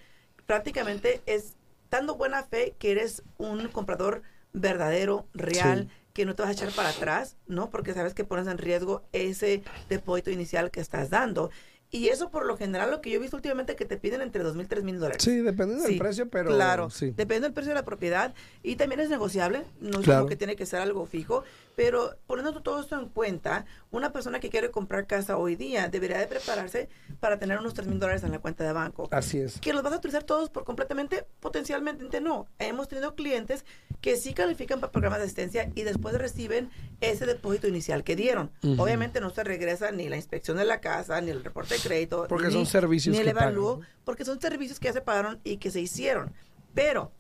Prácticamente 0.46 1.22
es 1.26 1.56
dando 1.92 2.16
buena 2.16 2.44
fe 2.44 2.76
que 2.80 2.92
eres 2.92 3.24
un 3.38 3.68
comprador 3.68 4.22
verdadero, 4.54 5.28
real, 5.34 5.88
Sí. 5.90 5.96
que 6.14 6.26
no 6.26 6.36
te 6.36 6.42
vas 6.44 6.50
a 6.50 6.54
echar 6.54 6.72
para 6.72 6.90
atrás, 6.90 7.38
¿no? 7.48 7.70
Porque 7.70 7.94
sabes 7.94 8.14
que 8.14 8.24
pones 8.24 8.48
en 8.48 8.58
riesgo 8.58 9.04
ese 9.14 9.64
depósito 9.90 10.32
inicial 10.32 10.70
que 10.72 10.80
estás 10.82 11.10
dando. 11.10 11.50
Y 11.92 12.10
eso 12.10 12.30
por 12.30 12.46
lo 12.46 12.56
general 12.56 12.92
lo 12.92 13.02
que 13.02 13.10
yo 13.10 13.16
he 13.16 13.20
visto 13.20 13.36
últimamente 13.36 13.76
que 13.76 13.84
te 13.86 13.98
piden 13.98 14.22
entre 14.22 14.44
dos 14.44 14.56
mil, 14.56 14.68
tres 14.68 14.84
mil 14.84 15.00
dólares. 15.00 15.24
Sí, 15.24 15.38
dependiendo 15.38 15.84
del 15.86 15.94
Sí, 15.94 16.00
precio, 16.00 16.30
pero 16.30 16.50
Claro, 16.54 16.90
sí. 16.92 17.12
depende 17.18 17.48
del 17.48 17.54
precio 17.54 17.72
de 17.72 17.76
la 17.80 17.86
propiedad 17.86 18.36
y 18.62 18.76
también 18.76 19.00
es 19.02 19.10
negociable, 19.10 19.64
no 19.82 20.00
es 20.00 20.06
Claro. 20.06 20.20
como 20.22 20.30
que 20.30 20.36
tiene 20.36 20.56
que 20.56 20.68
ser 20.68 20.82
algo 20.82 21.08
fijo, 21.08 21.44
pero 21.80 22.18
poniendo 22.28 22.62
todo 22.62 22.82
esto 22.82 23.00
en 23.00 23.08
cuenta, 23.08 23.66
una 23.90 24.12
persona 24.12 24.42
que 24.42 24.50
quiere 24.50 24.70
comprar 24.70 25.08
casa 25.08 25.38
hoy 25.38 25.56
día 25.56 25.88
debería 25.88 26.18
de 26.18 26.28
prepararse 26.28 26.90
para 27.22 27.40
tener 27.40 27.58
unos 27.58 27.74
tres 27.74 27.88
mil 27.88 27.98
dólares 28.00 28.22
en 28.24 28.34
la 28.34 28.40
cuenta 28.40 28.66
de 28.66 28.74
banco. 28.74 29.08
Así 29.12 29.40
es. 29.40 29.62
¿Que 29.62 29.72
los 29.72 29.82
vas 29.82 29.94
a 29.94 29.96
utilizar 29.96 30.26
todos 30.26 30.50
por 30.50 30.66
completamente? 30.66 31.26
Potencialmente 31.40 32.20
no. 32.20 32.48
Hemos 32.60 32.90
tenido 32.90 33.16
clientes 33.16 33.64
que 34.02 34.18
sí 34.18 34.34
califican 34.34 34.82
para 34.82 34.92
programas 34.92 35.20
de 35.20 35.26
asistencia 35.28 35.72
y 35.74 35.84
después 35.84 36.14
reciben 36.16 36.70
ese 37.00 37.26
depósito 37.26 37.70
inicial 37.70 38.04
que 38.04 38.18
dieron. 38.18 38.52
Obviamente 38.78 39.22
no 39.22 39.30
se 39.30 39.46
regresa 39.46 39.94
ni 39.94 40.10
la 40.10 40.18
inspección 40.18 40.58
de 40.58 40.66
la 40.66 40.82
casa, 40.82 41.22
ni 41.22 41.32
el 41.32 41.42
reporte 41.46 41.76
de 41.76 41.80
crédito, 41.80 42.26
Porque 42.28 42.48
ni, 42.48 42.54
son 42.56 42.66
servicios 42.66 43.14
ni 43.14 43.20
el 43.20 43.24
que 43.24 43.32
evalúo, 43.32 43.80
porque 44.04 44.26
son 44.26 44.42
servicios 44.42 44.82
que 44.82 44.88
ya 44.88 44.94
se 44.94 45.02
pagaron 45.02 45.40
y 45.46 45.56
que 45.56 45.72
se 45.72 45.80
hicieron. 45.80 46.34
Pero 46.74 47.14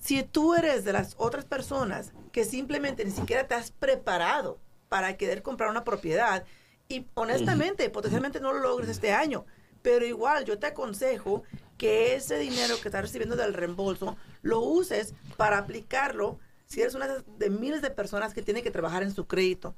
si 0.00 0.22
tú 0.22 0.54
eres 0.54 0.84
de 0.84 0.92
las 0.92 1.14
otras 1.18 1.44
personas 1.44 2.12
que 2.32 2.44
simplemente 2.44 3.04
ni 3.04 3.10
siquiera 3.10 3.46
te 3.46 3.54
has 3.54 3.70
preparado 3.70 4.58
para 4.88 5.16
querer 5.16 5.42
comprar 5.42 5.70
una 5.70 5.84
propiedad 5.84 6.44
y 6.88 7.06
honestamente, 7.14 7.88
potencialmente 7.90 8.40
no 8.40 8.52
lo 8.52 8.60
logres 8.60 8.88
este 8.90 9.12
año, 9.12 9.44
pero 9.82 10.04
igual 10.04 10.44
yo 10.44 10.58
te 10.58 10.66
aconsejo 10.66 11.44
que 11.78 12.14
ese 12.14 12.38
dinero 12.38 12.80
que 12.80 12.88
estás 12.88 13.02
recibiendo 13.02 13.36
del 13.36 13.54
reembolso 13.54 14.16
lo 14.42 14.60
uses 14.60 15.14
para 15.36 15.58
aplicarlo 15.58 16.38
si 16.66 16.80
eres 16.82 16.94
una 16.94 17.06
de- 17.08 17.22
de 17.38 17.50
miles 17.50 17.82
de 17.82 17.90
personas 17.90 18.34
que 18.34 18.42
tiene 18.42 18.62
que 18.62 18.70
trabajar 18.70 19.02
en 19.02 19.14
su 19.14 19.26
crédito 19.26 19.74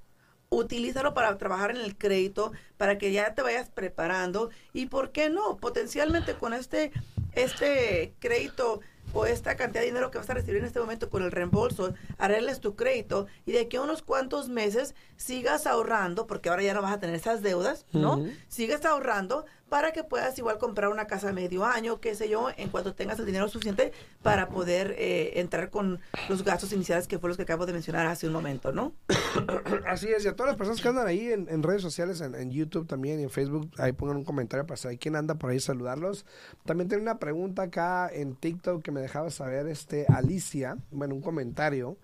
utilízalo 0.49 1.15
para 1.15 1.39
trabajar 1.39 1.71
en 1.71 1.79
el 1.79 1.97
crédito, 1.97 2.53
para 2.77 2.99
que 2.99 3.11
ya 3.11 3.35
te 3.35 3.41
vayas 3.41 3.71
preparando 3.71 4.51
y 4.75 4.85
por 4.85 5.11
qué 5.11 5.31
no, 5.31 5.57
potencialmente 5.57 6.35
con 6.35 6.53
este 6.53 6.93
este 7.35 8.15
crédito 8.21 8.81
o 9.13 9.27
esta 9.27 9.57
cantidad 9.57 9.81
de 9.81 9.89
dinero 9.89 10.11
que 10.11 10.19
vas 10.19 10.31
a 10.31 10.35
recibir 10.35 10.57
en 10.57 10.65
este 10.65 10.81
momento 10.81 11.11
con 11.11 11.23
el 11.23 11.31
reembolso, 11.31 11.95
arregles 12.19 12.61
tu 12.61 12.77
crédito 12.77 13.27
y 13.47 13.53
de 13.53 13.69
que 13.69 13.79
unos 13.79 14.03
cuantos 14.03 14.49
meses 14.49 14.95
sigas 15.17 15.67
ahorrando, 15.67 16.27
porque 16.27 16.49
ahora 16.49 16.63
ya 16.63 16.75
no 16.75 16.83
vas 16.83 16.93
a 16.93 17.01
tener 17.01 17.17
esas 17.17 17.43
deudas, 17.43 17.87
¿no? 17.93 18.25
Sigas 18.49 18.85
ahorrando 18.85 19.45
para 19.73 19.93
que 19.93 20.05
puedas 20.05 20.37
igual 20.37 20.59
comprar 20.59 20.91
una 20.91 21.07
casa 21.07 21.31
a 21.31 21.33
medio 21.33 21.65
año, 21.65 21.99
qué 21.99 22.15
sé 22.15 22.29
yo, 22.29 22.51
en 22.59 22.69
cuanto 22.69 22.95
tengas 22.95 23.19
el 23.19 23.25
dinero 23.25 23.49
suficiente 23.49 23.91
para 24.21 24.51
poder 24.51 24.95
eh, 24.99 25.41
entrar 25.41 25.71
con 25.71 25.99
los 26.29 26.45
gastos 26.45 26.75
iniciales 26.75 27.09
que 27.09 27.19
fue 27.19 27.31
los 27.31 27.39
que 27.39 27.45
acabo 27.45 27.65
de 27.65 27.73
mencionar 27.73 28.07
hace 28.07 28.27
un 28.27 28.35
momento, 28.35 28.71
¿no? 28.71 28.93
Así 29.89 30.09
es, 30.09 30.27
y 30.27 30.29
a 30.29 30.37
todas 30.37 30.51
las 30.51 30.59
personas 30.59 30.83
que 30.83 30.89
andan 30.89 31.07
ahí 31.07 31.27
en, 31.27 31.63
redes 31.63 31.81
sociales, 31.81 32.21
en, 32.21 32.51
YouTube 32.51 32.87
también 32.87 33.19
y 33.21 33.23
en 33.23 33.31
Facebook, 33.31 33.71
ahí 33.79 33.93
pongan 33.93 34.19
un 34.19 34.25
comentario 34.25 34.67
para 34.67 34.77
saber 34.77 34.99
quién 34.99 35.17
anda 35.17 35.37
por 35.37 35.49
ahí, 35.49 35.59
saludarlos. 35.59 36.27
También 36.67 36.91
tengo 36.91 37.01
una 37.01 37.19
pregunta 37.19 37.63
acá 37.63 38.11
en 38.13 38.37
TikTok 38.37 38.83
que 38.83 38.91
me 38.91 39.01
dejaba 39.01 39.31
saber 39.31 39.69
este 39.69 40.05
Alicia, 40.07 40.77
bueno, 40.91 41.15
un 41.15 41.23
comentario. 41.23 41.97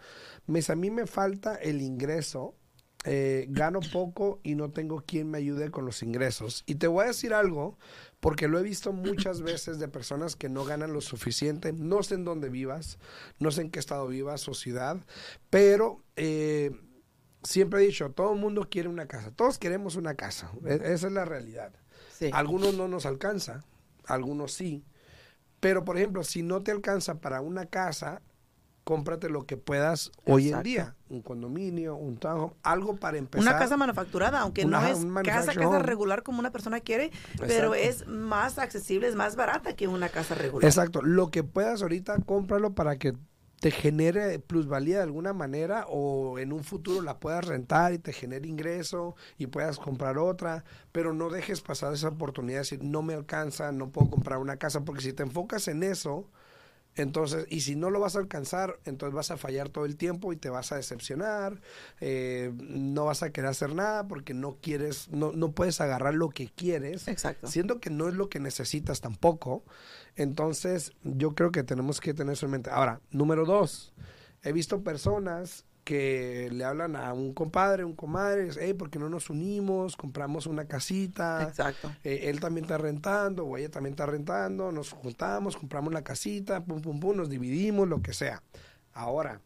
Me 0.46 0.60
a 0.66 0.74
mí 0.74 0.90
me 0.90 1.06
falta 1.06 1.56
el 1.56 1.82
ingreso 1.82 2.54
eh, 3.04 3.46
gano 3.48 3.80
poco 3.80 4.40
y 4.42 4.54
no 4.54 4.70
tengo 4.70 5.02
quien 5.06 5.30
me 5.30 5.38
ayude 5.38 5.70
con 5.70 5.84
los 5.86 6.02
ingresos. 6.02 6.64
Y 6.66 6.76
te 6.76 6.88
voy 6.88 7.04
a 7.04 7.08
decir 7.08 7.32
algo, 7.32 7.78
porque 8.20 8.48
lo 8.48 8.58
he 8.58 8.62
visto 8.62 8.92
muchas 8.92 9.40
veces 9.40 9.78
de 9.78 9.88
personas 9.88 10.34
que 10.34 10.48
no 10.48 10.64
ganan 10.64 10.92
lo 10.92 11.00
suficiente, 11.00 11.72
no 11.72 12.02
sé 12.02 12.16
en 12.16 12.24
dónde 12.24 12.48
vivas, 12.48 12.98
no 13.38 13.50
sé 13.50 13.62
en 13.62 13.70
qué 13.70 13.78
estado 13.78 14.08
vivas 14.08 14.48
o 14.48 14.54
ciudad, 14.54 14.98
pero 15.48 16.02
eh, 16.16 16.72
siempre 17.42 17.82
he 17.82 17.86
dicho, 17.86 18.10
todo 18.10 18.32
el 18.32 18.40
mundo 18.40 18.68
quiere 18.68 18.88
una 18.88 19.06
casa, 19.06 19.30
todos 19.30 19.58
queremos 19.58 19.96
una 19.96 20.14
casa, 20.14 20.50
e, 20.66 20.74
esa 20.74 21.06
es 21.06 21.12
la 21.12 21.24
realidad. 21.24 21.72
Algunos 22.32 22.74
no 22.74 22.88
nos 22.88 23.06
alcanza, 23.06 23.64
algunos 24.04 24.52
sí. 24.52 24.84
Pero, 25.60 25.84
por 25.84 25.96
ejemplo, 25.96 26.24
si 26.24 26.42
no 26.42 26.62
te 26.62 26.72
alcanza 26.72 27.20
para 27.20 27.40
una 27.40 27.66
casa, 27.66 28.22
cómprate 28.88 29.28
lo 29.28 29.44
que 29.44 29.58
puedas 29.58 30.10
hoy 30.24 30.48
en 30.48 30.62
día. 30.62 30.94
Un 31.10 31.20
condominio, 31.20 31.94
un 31.94 32.16
townhome, 32.16 32.54
algo 32.62 32.96
para 32.96 33.18
empezar. 33.18 33.46
Una 33.46 33.58
casa 33.58 33.76
manufacturada, 33.76 34.40
aunque 34.40 34.64
no 34.64 34.80
es 34.82 35.04
casa, 35.24 35.52
casa 35.52 35.78
regular 35.80 36.22
como 36.22 36.38
una 36.38 36.50
persona 36.50 36.80
quiere, 36.80 37.10
pero 37.38 37.74
es 37.74 38.06
más 38.06 38.58
accesible, 38.58 39.06
es 39.06 39.14
más 39.14 39.36
barata 39.36 39.76
que 39.76 39.88
una 39.88 40.08
casa 40.08 40.34
regular. 40.34 40.64
Exacto. 40.64 41.02
Lo 41.02 41.30
que 41.30 41.44
puedas 41.44 41.82
ahorita, 41.82 42.16
cómpralo 42.24 42.72
para 42.74 42.96
que 42.96 43.12
te 43.60 43.70
genere 43.70 44.38
plusvalía 44.38 44.96
de 44.96 45.02
alguna 45.02 45.34
manera 45.34 45.84
o 45.90 46.38
en 46.38 46.50
un 46.50 46.64
futuro 46.64 47.02
la 47.02 47.18
puedas 47.18 47.44
rentar 47.44 47.92
y 47.92 47.98
te 47.98 48.14
genere 48.14 48.48
ingreso 48.48 49.16
y 49.36 49.48
puedas 49.48 49.78
comprar 49.78 50.16
otra, 50.16 50.64
pero 50.92 51.12
no 51.12 51.28
dejes 51.28 51.60
pasar 51.60 51.92
esa 51.92 52.08
oportunidad 52.08 52.54
de 52.54 52.60
decir, 52.60 52.82
no 52.82 53.02
me 53.02 53.12
alcanza, 53.12 53.70
no 53.70 53.90
puedo 53.90 54.08
comprar 54.08 54.38
una 54.38 54.56
casa, 54.56 54.82
porque 54.86 55.02
si 55.02 55.12
te 55.12 55.24
enfocas 55.24 55.68
en 55.68 55.82
eso, 55.82 56.30
entonces, 56.98 57.46
y 57.48 57.60
si 57.60 57.76
no 57.76 57.90
lo 57.90 58.00
vas 58.00 58.16
a 58.16 58.18
alcanzar, 58.18 58.80
entonces 58.84 59.14
vas 59.14 59.30
a 59.30 59.36
fallar 59.36 59.68
todo 59.68 59.84
el 59.84 59.96
tiempo 59.96 60.32
y 60.32 60.36
te 60.36 60.50
vas 60.50 60.72
a 60.72 60.76
decepcionar, 60.76 61.60
eh, 62.00 62.52
no 62.58 63.04
vas 63.04 63.22
a 63.22 63.30
querer 63.30 63.50
hacer 63.50 63.72
nada 63.72 64.08
porque 64.08 64.34
no 64.34 64.56
quieres, 64.60 65.08
no, 65.10 65.30
no 65.30 65.52
puedes 65.52 65.80
agarrar 65.80 66.14
lo 66.14 66.30
que 66.30 66.48
quieres, 66.48 67.06
Exacto. 67.06 67.46
siendo 67.46 67.78
que 67.78 67.90
no 67.90 68.08
es 68.08 68.14
lo 68.14 68.28
que 68.28 68.40
necesitas 68.40 69.00
tampoco. 69.00 69.62
Entonces, 70.16 70.92
yo 71.04 71.36
creo 71.36 71.52
que 71.52 71.62
tenemos 71.62 72.00
que 72.00 72.14
tener 72.14 72.32
eso 72.32 72.46
en 72.46 72.52
mente. 72.52 72.70
Ahora, 72.70 73.00
número 73.12 73.44
dos, 73.44 73.94
he 74.42 74.50
visto 74.50 74.82
personas 74.82 75.64
que 75.88 76.50
le 76.52 76.64
hablan 76.64 76.96
a 76.96 77.14
un 77.14 77.32
compadre, 77.32 77.82
un 77.82 77.94
comadre, 77.94 78.50
hey, 78.60 78.74
¿por 78.74 78.90
qué 78.90 78.98
no 78.98 79.08
nos 79.08 79.30
unimos? 79.30 79.96
Compramos 79.96 80.44
una 80.46 80.66
casita. 80.66 81.44
Exacto. 81.44 81.90
Eh, 82.04 82.24
él 82.24 82.40
también 82.40 82.66
está 82.66 82.76
rentando 82.76 83.46
o 83.46 83.56
ella 83.56 83.70
también 83.70 83.94
está 83.94 84.04
rentando, 84.04 84.70
nos 84.70 84.92
juntamos, 84.92 85.56
compramos 85.56 85.94
la 85.94 86.02
casita, 86.04 86.62
pum, 86.62 86.82
pum, 86.82 87.00
pum, 87.00 87.16
nos 87.16 87.30
dividimos, 87.30 87.88
lo 87.88 88.02
que 88.02 88.12
sea. 88.12 88.42
Ahora, 88.92 89.40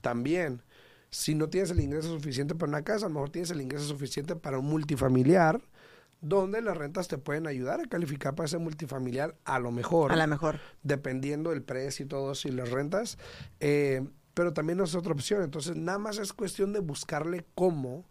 también, 0.00 0.62
si 1.10 1.36
no 1.36 1.48
tienes 1.48 1.70
el 1.70 1.78
ingreso 1.78 2.08
suficiente 2.08 2.56
para 2.56 2.70
una 2.70 2.82
casa, 2.82 3.06
a 3.06 3.08
lo 3.08 3.14
mejor 3.14 3.30
tienes 3.30 3.52
el 3.52 3.60
ingreso 3.60 3.84
suficiente 3.84 4.34
para 4.34 4.58
un 4.58 4.66
multifamiliar, 4.66 5.60
donde 6.20 6.60
las 6.60 6.76
rentas 6.76 7.06
te 7.06 7.18
pueden 7.18 7.46
ayudar 7.46 7.80
a 7.80 7.86
calificar 7.86 8.34
para 8.34 8.46
ese 8.46 8.58
multifamiliar 8.58 9.36
a 9.44 9.60
lo 9.60 9.70
mejor. 9.70 10.10
A 10.10 10.16
lo 10.16 10.26
mejor. 10.26 10.58
Dependiendo 10.82 11.50
del 11.50 11.62
precio 11.62 12.04
y 12.04 12.08
todo 12.08 12.32
y 12.44 12.48
las 12.48 12.72
rentas. 12.72 13.16
Eh, 13.60 14.04
pero 14.34 14.52
también 14.52 14.80
es 14.80 14.94
otra 14.94 15.12
opción. 15.12 15.42
Entonces, 15.42 15.76
nada 15.76 15.98
más 15.98 16.18
es 16.18 16.32
cuestión 16.32 16.72
de 16.72 16.80
buscarle 16.80 17.46
cómo, 17.54 18.04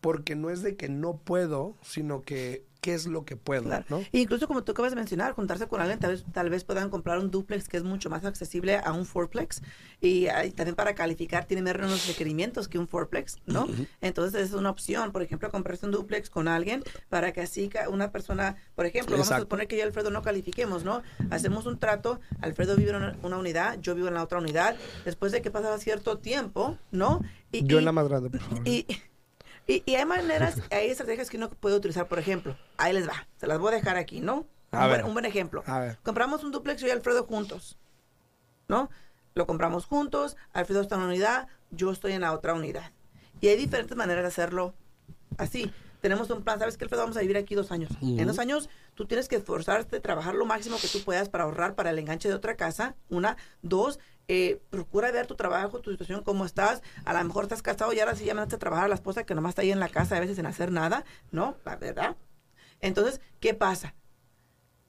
porque 0.00 0.36
no 0.36 0.50
es 0.50 0.62
de 0.62 0.76
que 0.76 0.88
no 0.88 1.18
puedo, 1.18 1.76
sino 1.82 2.22
que 2.22 2.64
qué 2.88 2.94
es 2.94 3.06
lo 3.06 3.26
que 3.26 3.36
puedo, 3.36 3.84
¿no? 3.90 4.02
incluso 4.12 4.48
como 4.48 4.64
tú 4.64 4.72
acabas 4.72 4.92
de 4.92 4.96
mencionar, 4.96 5.32
juntarse 5.32 5.68
con 5.68 5.78
alguien, 5.78 5.98
tal 5.98 6.12
vez, 6.12 6.24
tal 6.32 6.48
vez 6.48 6.64
puedan 6.64 6.88
comprar 6.88 7.18
un 7.18 7.30
duplex 7.30 7.68
que 7.68 7.76
es 7.76 7.84
mucho 7.84 8.08
más 8.08 8.24
accesible 8.24 8.80
a 8.82 8.94
un 8.94 9.04
fourplex 9.04 9.60
y, 10.00 10.26
también 10.56 10.74
para 10.74 10.94
calificar 10.94 11.44
tiene 11.44 11.60
menos 11.60 12.06
requerimientos 12.06 12.66
que 12.66 12.78
un 12.78 12.88
fourplex, 12.88 13.36
¿no? 13.44 13.68
Entonces 14.00 14.40
es 14.40 14.54
una 14.54 14.70
opción, 14.70 15.12
por 15.12 15.20
ejemplo, 15.20 15.50
comprarse 15.50 15.84
un 15.84 15.92
duplex 15.92 16.30
con 16.30 16.48
alguien 16.48 16.82
para 17.10 17.30
que 17.34 17.42
así 17.42 17.68
una 17.90 18.10
persona, 18.10 18.56
por 18.74 18.86
ejemplo, 18.86 19.16
vamos 19.16 19.30
a 19.30 19.40
suponer 19.40 19.68
que 19.68 19.76
yo 19.76 19.80
y 19.80 19.82
Alfredo 19.82 20.08
no 20.10 20.22
califiquemos, 20.22 20.82
¿no? 20.82 21.02
Hacemos 21.28 21.66
un 21.66 21.78
trato, 21.78 22.20
Alfredo 22.40 22.74
vive 22.74 22.92
en 22.92 23.16
una, 23.22 23.38
unidad, 23.38 23.78
yo 23.82 23.94
vivo 23.94 24.08
en 24.08 24.14
la 24.14 24.22
otra 24.22 24.38
unidad, 24.38 24.76
después 25.04 25.30
de 25.30 25.42
que 25.42 25.50
pasa 25.50 25.76
cierto 25.76 26.16
tiempo, 26.16 26.78
¿no? 26.90 27.20
Y, 27.52 27.66
yo 27.66 27.80
en 27.80 27.84
la 27.84 27.92
más 27.92 28.08
grande, 28.08 28.30
por 28.30 28.40
favor. 28.40 28.66
Y, 28.66 28.86
y, 29.68 29.94
hay 29.94 30.04
maneras, 30.06 30.60
hay 30.70 30.88
estrategias 30.88 31.28
que 31.28 31.36
uno 31.36 31.50
puede 31.50 31.76
utilizar, 31.76 32.08
por 32.08 32.18
ejemplo. 32.18 32.56
Ahí 32.78 32.92
les 32.94 33.06
va. 33.06 33.28
Se 33.36 33.46
las 33.46 33.58
voy 33.58 33.72
a 33.72 33.76
dejar 33.76 33.96
aquí, 33.96 34.20
¿no? 34.20 34.46
A 34.72 34.84
un, 34.84 34.90
ver. 34.90 35.00
Buen, 35.00 35.04
un 35.06 35.12
buen 35.12 35.24
ejemplo. 35.26 35.62
A 35.66 35.78
ver. 35.78 35.98
Compramos 36.02 36.42
un 36.42 36.50
duplex 36.50 36.80
yo 36.80 36.88
y 36.88 36.90
Alfredo 36.90 37.24
juntos. 37.24 37.78
¿No? 38.66 38.90
Lo 39.34 39.46
compramos 39.46 39.84
juntos. 39.84 40.36
Alfredo 40.52 40.80
está 40.80 40.96
en 40.96 41.02
una 41.02 41.10
unidad, 41.10 41.48
yo 41.70 41.92
estoy 41.92 42.12
en 42.12 42.22
la 42.22 42.32
otra 42.32 42.54
unidad. 42.54 42.90
Y 43.40 43.48
hay 43.48 43.56
diferentes 43.56 43.96
maneras 43.96 44.22
de 44.22 44.28
hacerlo 44.28 44.74
así. 45.36 45.70
Tenemos 46.00 46.30
un 46.30 46.42
plan, 46.42 46.58
sabes 46.58 46.76
que 46.76 46.84
Alfredo 46.84 47.02
vamos 47.02 47.16
a 47.16 47.20
vivir 47.20 47.36
aquí 47.36 47.54
dos 47.54 47.70
años. 47.70 47.90
En 48.00 48.26
dos 48.26 48.38
años 48.38 48.70
tú 48.94 49.06
tienes 49.06 49.28
que 49.28 49.36
esforzarte, 49.36 50.00
trabajar 50.00 50.34
lo 50.34 50.46
máximo 50.46 50.78
que 50.80 50.88
tú 50.88 51.02
puedas 51.04 51.28
para 51.28 51.44
ahorrar 51.44 51.74
para 51.74 51.90
el 51.90 51.98
enganche 51.98 52.28
de 52.28 52.34
otra 52.34 52.56
casa. 52.56 52.94
Una, 53.08 53.36
dos, 53.62 53.98
eh, 54.30 54.60
procura 54.68 55.10
ver 55.10 55.26
tu 55.26 55.34
trabajo, 55.36 55.80
tu 55.80 55.90
situación, 55.90 56.22
cómo 56.22 56.44
estás. 56.44 56.82
A 57.06 57.14
lo 57.14 57.24
mejor 57.24 57.44
estás 57.44 57.62
casado 57.62 57.94
y 57.94 58.00
ahora 58.00 58.14
sí 58.14 58.24
llamaste 58.24 58.56
a 58.56 58.58
trabajar 58.58 58.84
a 58.84 58.88
la 58.88 58.94
esposa 58.94 59.24
que 59.24 59.34
nomás 59.34 59.52
está 59.52 59.62
ahí 59.62 59.72
en 59.72 59.80
la 59.80 59.88
casa 59.88 60.16
a 60.16 60.20
veces 60.20 60.36
sin 60.36 60.44
hacer 60.44 60.70
nada, 60.70 61.04
¿no? 61.32 61.56
La 61.64 61.76
verdad. 61.76 62.16
Entonces, 62.80 63.22
¿qué 63.40 63.54
pasa? 63.54 63.94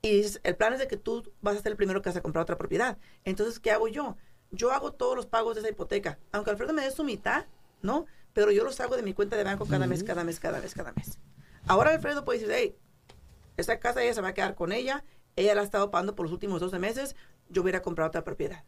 Y 0.01 0.25
el 0.43 0.55
plan 0.55 0.74
es 0.74 0.79
de 0.79 0.88
que 0.88 0.98
tú 0.98 1.34
vas 1.41 1.55
a 1.55 1.62
ser 1.62 1.72
el 1.72 1.77
primero 1.77 2.01
que 2.01 2.10
vas 2.10 2.17
a 2.17 2.22
comprar 2.22 2.43
otra 2.43 2.58
propiedad. 2.58 2.98
Entonces, 3.24 3.60
¿qué 3.60 3.72
hago 3.72 3.88
yo? 3.88 4.17
Yo 4.51 4.72
hago 4.72 4.91
todos 4.91 5.15
los 5.15 5.25
pagos 5.25 5.55
de 5.55 5.62
esa 5.62 5.69
hipoteca. 5.69 6.19
Aunque 6.34 6.51
Alfredo 6.51 6.74
me 6.74 6.84
dé 6.84 6.91
su 6.91 7.05
mitad, 7.05 7.46
¿no? 7.81 8.05
Pero 8.34 8.51
yo 8.51 8.63
los 8.65 8.79
hago 8.81 8.98
de 8.98 9.03
mi 9.03 9.13
cuenta 9.13 9.38
de 9.38 9.43
banco 9.46 9.65
cada 9.65 9.88
mes, 9.88 10.03
cada 10.03 10.24
mes, 10.24 10.39
cada 10.39 10.60
mes, 10.60 10.74
cada 10.74 10.91
mes. 10.93 11.17
Ahora 11.65 11.91
Alfredo 11.91 12.25
puede 12.25 12.39
decir, 12.39 12.53
hey, 12.53 12.75
esa 13.58 13.79
casa 13.79 14.03
ella 14.03 14.13
se 14.13 14.22
va 14.22 14.29
a 14.29 14.34
quedar 14.34 14.55
con 14.55 14.74
ella. 14.74 15.03
Ella 15.36 15.55
la 15.55 15.62
ha 15.62 15.63
estado 15.63 15.91
pagando 15.91 16.15
por 16.15 16.25
los 16.25 16.34
últimos 16.34 16.60
12 16.60 16.77
meses. 16.79 17.15
Yo 17.50 17.63
voy 17.63 17.74
a 17.74 17.81
comprar 17.81 18.08
otra 18.08 18.24
propiedad 18.24 18.65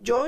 yo 0.00 0.26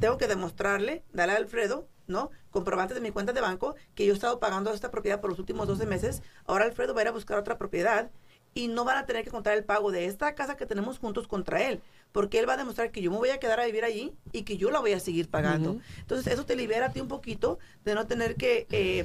tengo 0.00 0.18
que 0.18 0.28
demostrarle, 0.28 1.04
darle 1.12 1.34
a 1.34 1.36
Alfredo, 1.36 1.88
¿no? 2.06 2.30
Comprobantes 2.50 2.94
de 2.94 3.00
mi 3.00 3.10
cuenta 3.10 3.32
de 3.32 3.40
banco 3.40 3.74
que 3.94 4.06
yo 4.06 4.12
he 4.12 4.14
estado 4.14 4.38
pagando 4.38 4.72
esta 4.72 4.90
propiedad 4.90 5.20
por 5.20 5.30
los 5.30 5.38
últimos 5.38 5.66
12 5.66 5.86
meses. 5.86 6.22
Ahora 6.44 6.64
Alfredo 6.64 6.94
va 6.94 7.00
a 7.00 7.04
ir 7.04 7.08
a 7.08 7.12
buscar 7.12 7.38
otra 7.38 7.58
propiedad 7.58 8.10
y 8.54 8.68
no 8.68 8.84
van 8.84 8.96
a 8.96 9.06
tener 9.06 9.22
que 9.22 9.30
contar 9.30 9.56
el 9.56 9.64
pago 9.64 9.92
de 9.92 10.06
esta 10.06 10.34
casa 10.34 10.56
que 10.56 10.64
tenemos 10.64 10.98
juntos 10.98 11.28
contra 11.28 11.62
él, 11.68 11.82
porque 12.10 12.38
él 12.38 12.48
va 12.48 12.54
a 12.54 12.56
demostrar 12.56 12.90
que 12.90 13.02
yo 13.02 13.10
me 13.10 13.18
voy 13.18 13.28
a 13.28 13.38
quedar 13.38 13.60
a 13.60 13.66
vivir 13.66 13.84
allí 13.84 14.14
y 14.32 14.44
que 14.44 14.56
yo 14.56 14.70
la 14.70 14.80
voy 14.80 14.92
a 14.92 15.00
seguir 15.00 15.28
pagando. 15.28 15.78
Entonces, 15.98 16.32
eso 16.32 16.46
te 16.46 16.56
libera 16.56 16.86
a 16.86 16.92
ti 16.92 17.00
un 17.00 17.08
poquito 17.08 17.58
de 17.84 17.94
no 17.94 18.06
tener 18.06 18.36
que 18.36 18.66
eh, 18.70 19.04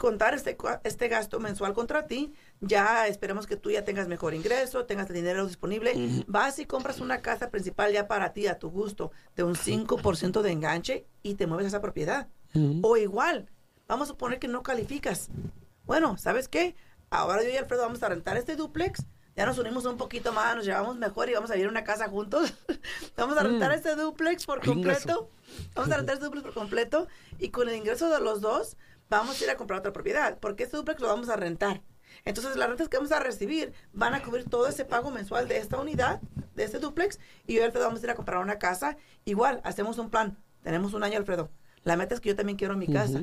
contar 0.00 0.32
este, 0.32 0.56
este 0.82 1.08
gasto 1.08 1.40
mensual 1.40 1.74
contra 1.74 2.06
ti, 2.06 2.32
ya 2.62 3.06
esperemos 3.06 3.46
que 3.46 3.56
tú 3.56 3.70
ya 3.70 3.84
tengas 3.84 4.08
mejor 4.08 4.32
ingreso, 4.32 4.86
tengas 4.86 5.10
el 5.10 5.16
dinero 5.16 5.46
disponible, 5.46 6.24
vas 6.26 6.58
y 6.58 6.64
compras 6.64 7.00
una 7.00 7.20
casa 7.20 7.50
principal 7.50 7.92
ya 7.92 8.08
para 8.08 8.32
ti, 8.32 8.46
a 8.46 8.58
tu 8.58 8.70
gusto, 8.70 9.12
de 9.36 9.44
un 9.44 9.54
5% 9.54 10.40
de 10.40 10.52
enganche 10.52 11.06
y 11.22 11.34
te 11.34 11.46
mueves 11.46 11.66
a 11.66 11.68
esa 11.68 11.82
propiedad. 11.82 12.28
O 12.80 12.96
igual, 12.96 13.50
vamos 13.86 14.08
a 14.08 14.12
suponer 14.12 14.38
que 14.38 14.48
no 14.48 14.62
calificas. 14.62 15.28
Bueno, 15.84 16.16
¿sabes 16.16 16.48
qué? 16.48 16.74
Ahora 17.10 17.42
yo 17.42 17.50
y 17.50 17.56
Alfredo 17.58 17.82
vamos 17.82 18.02
a 18.02 18.08
rentar 18.08 18.38
este 18.38 18.56
duplex, 18.56 19.04
ya 19.36 19.44
nos 19.44 19.58
unimos 19.58 19.84
un 19.84 19.98
poquito 19.98 20.32
más, 20.32 20.56
nos 20.56 20.64
llevamos 20.64 20.96
mejor 20.96 21.28
y 21.28 21.34
vamos 21.34 21.50
a 21.50 21.54
vivir 21.54 21.66
en 21.66 21.72
una 21.72 21.84
casa 21.84 22.08
juntos. 22.08 22.54
vamos 23.18 23.36
a 23.36 23.42
rentar 23.42 23.70
mm. 23.70 23.74
este 23.74 23.96
duplex 23.96 24.46
por 24.46 24.64
completo. 24.64 25.28
Vamos 25.74 25.92
a 25.92 25.98
rentar 25.98 26.14
este 26.14 26.24
duplex 26.24 26.44
por 26.44 26.54
completo 26.54 27.06
y 27.38 27.50
con 27.50 27.68
el 27.68 27.76
ingreso 27.76 28.08
de 28.08 28.20
los 28.20 28.40
dos 28.40 28.78
vamos 29.10 29.40
a 29.40 29.44
ir 29.44 29.50
a 29.50 29.56
comprar 29.56 29.80
otra 29.80 29.92
propiedad, 29.92 30.38
porque 30.38 30.62
este 30.62 30.76
duplex 30.76 31.00
lo 31.00 31.08
vamos 31.08 31.28
a 31.28 31.36
rentar. 31.36 31.82
Entonces, 32.24 32.56
las 32.56 32.68
rentas 32.68 32.88
que 32.88 32.96
vamos 32.96 33.12
a 33.12 33.20
recibir 33.20 33.72
van 33.92 34.14
a 34.14 34.22
cubrir 34.22 34.48
todo 34.48 34.66
ese 34.68 34.84
pago 34.84 35.10
mensual 35.10 35.48
de 35.48 35.58
esta 35.58 35.78
unidad, 35.78 36.20
de 36.54 36.64
este 36.64 36.78
duplex, 36.78 37.18
y 37.46 37.54
yo, 37.54 37.64
Alfredo, 37.64 37.86
vamos 37.86 38.00
a 38.02 38.06
ir 38.06 38.10
a 38.10 38.14
comprar 38.14 38.40
una 38.40 38.58
casa. 38.58 38.96
Igual, 39.24 39.60
hacemos 39.64 39.98
un 39.98 40.10
plan. 40.10 40.38
Tenemos 40.62 40.94
un 40.94 41.04
año, 41.04 41.18
Alfredo. 41.18 41.50
La 41.82 41.96
meta 41.96 42.14
es 42.14 42.20
que 42.20 42.30
yo 42.30 42.36
también 42.36 42.56
quiero 42.58 42.76
mi 42.76 42.86
casa. 42.86 43.20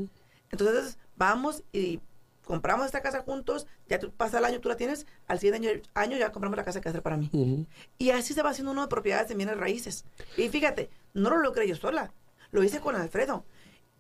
Entonces, 0.52 0.98
vamos 1.16 1.64
y 1.72 2.00
compramos 2.44 2.86
esta 2.86 3.02
casa 3.02 3.24
juntos, 3.24 3.68
ya 3.90 4.00
pasa 4.16 4.40
el 4.40 4.46
año, 4.46 4.62
tú 4.62 4.70
la 4.70 4.78
tienes, 4.78 5.06
al 5.28 5.40
siguiente 5.40 5.84
año, 5.94 6.18
ya 6.18 6.32
compramos 6.32 6.58
la 6.58 6.64
casa 6.64 6.80
que 6.80 6.90
hacer 6.90 7.02
para 7.04 7.18
mí. 7.18 7.30
Y 7.98 8.12
así 8.12 8.34
se 8.34 8.42
va 8.42 8.52
haciendo 8.52 8.72
uno 8.72 8.84
de 8.84 8.88
propiedades 8.88 9.28
de 9.28 9.36
bienes 9.36 9.58
raíces. 9.58 10.06
Y 10.38 10.48
fíjate, 10.50 10.90
no 11.14 11.30
lo 11.30 11.38
logré 11.38 11.68
yo 11.68 11.76
sola, 11.76 12.14
lo 12.52 12.64
hice 12.64 12.80
con 12.80 12.96
Alfredo. 12.96 13.46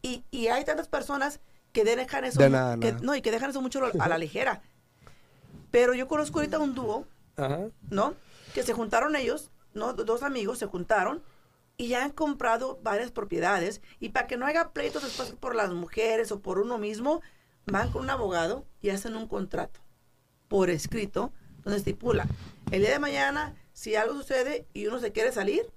Y, 0.01 0.23
y 0.31 0.47
hay 0.47 0.63
tantas 0.63 0.87
personas 0.87 1.41
que 1.77 1.95
dejan 1.95 2.25
eso, 2.25 2.39
no, 2.49 3.15
y 3.15 3.21
que 3.21 3.29
dejan 3.29 3.51
eso 3.51 3.61
mucho 3.61 3.79
a 3.99 4.09
la 4.09 4.17
ligera 4.23 4.63
Pero 5.69 5.93
yo 5.93 6.07
conozco 6.07 6.39
ahorita 6.39 6.57
un 6.57 6.73
dúo, 6.73 7.05
Ajá. 7.35 7.67
¿no? 7.91 8.15
Que 8.55 8.63
se 8.63 8.73
juntaron 8.73 9.15
ellos, 9.15 9.51
¿no? 9.75 9.93
Dos 9.93 10.23
amigos 10.23 10.57
se 10.57 10.65
juntaron 10.65 11.21
y 11.77 11.89
ya 11.89 12.03
han 12.03 12.13
comprado 12.13 12.79
varias 12.81 13.11
propiedades 13.11 13.81
y 13.99 14.09
para 14.09 14.25
que 14.25 14.37
no 14.37 14.47
haya 14.47 14.69
pleitos 14.69 15.03
después 15.03 15.33
por 15.33 15.53
las 15.53 15.69
mujeres 15.71 16.31
o 16.31 16.39
por 16.39 16.57
uno 16.57 16.79
mismo, 16.79 17.21
van 17.67 17.91
con 17.91 18.01
un 18.01 18.09
abogado 18.09 18.65
y 18.81 18.89
hacen 18.89 19.15
un 19.15 19.27
contrato 19.27 19.79
por 20.47 20.71
escrito 20.71 21.31
donde 21.63 21.77
estipula, 21.77 22.25
el 22.71 22.81
día 22.81 22.89
de 22.89 22.99
mañana, 22.99 23.55
si 23.73 23.95
algo 23.95 24.15
sucede 24.15 24.65
y 24.73 24.87
uno 24.87 24.97
se 24.97 25.11
quiere 25.11 25.31
salir, 25.31 25.69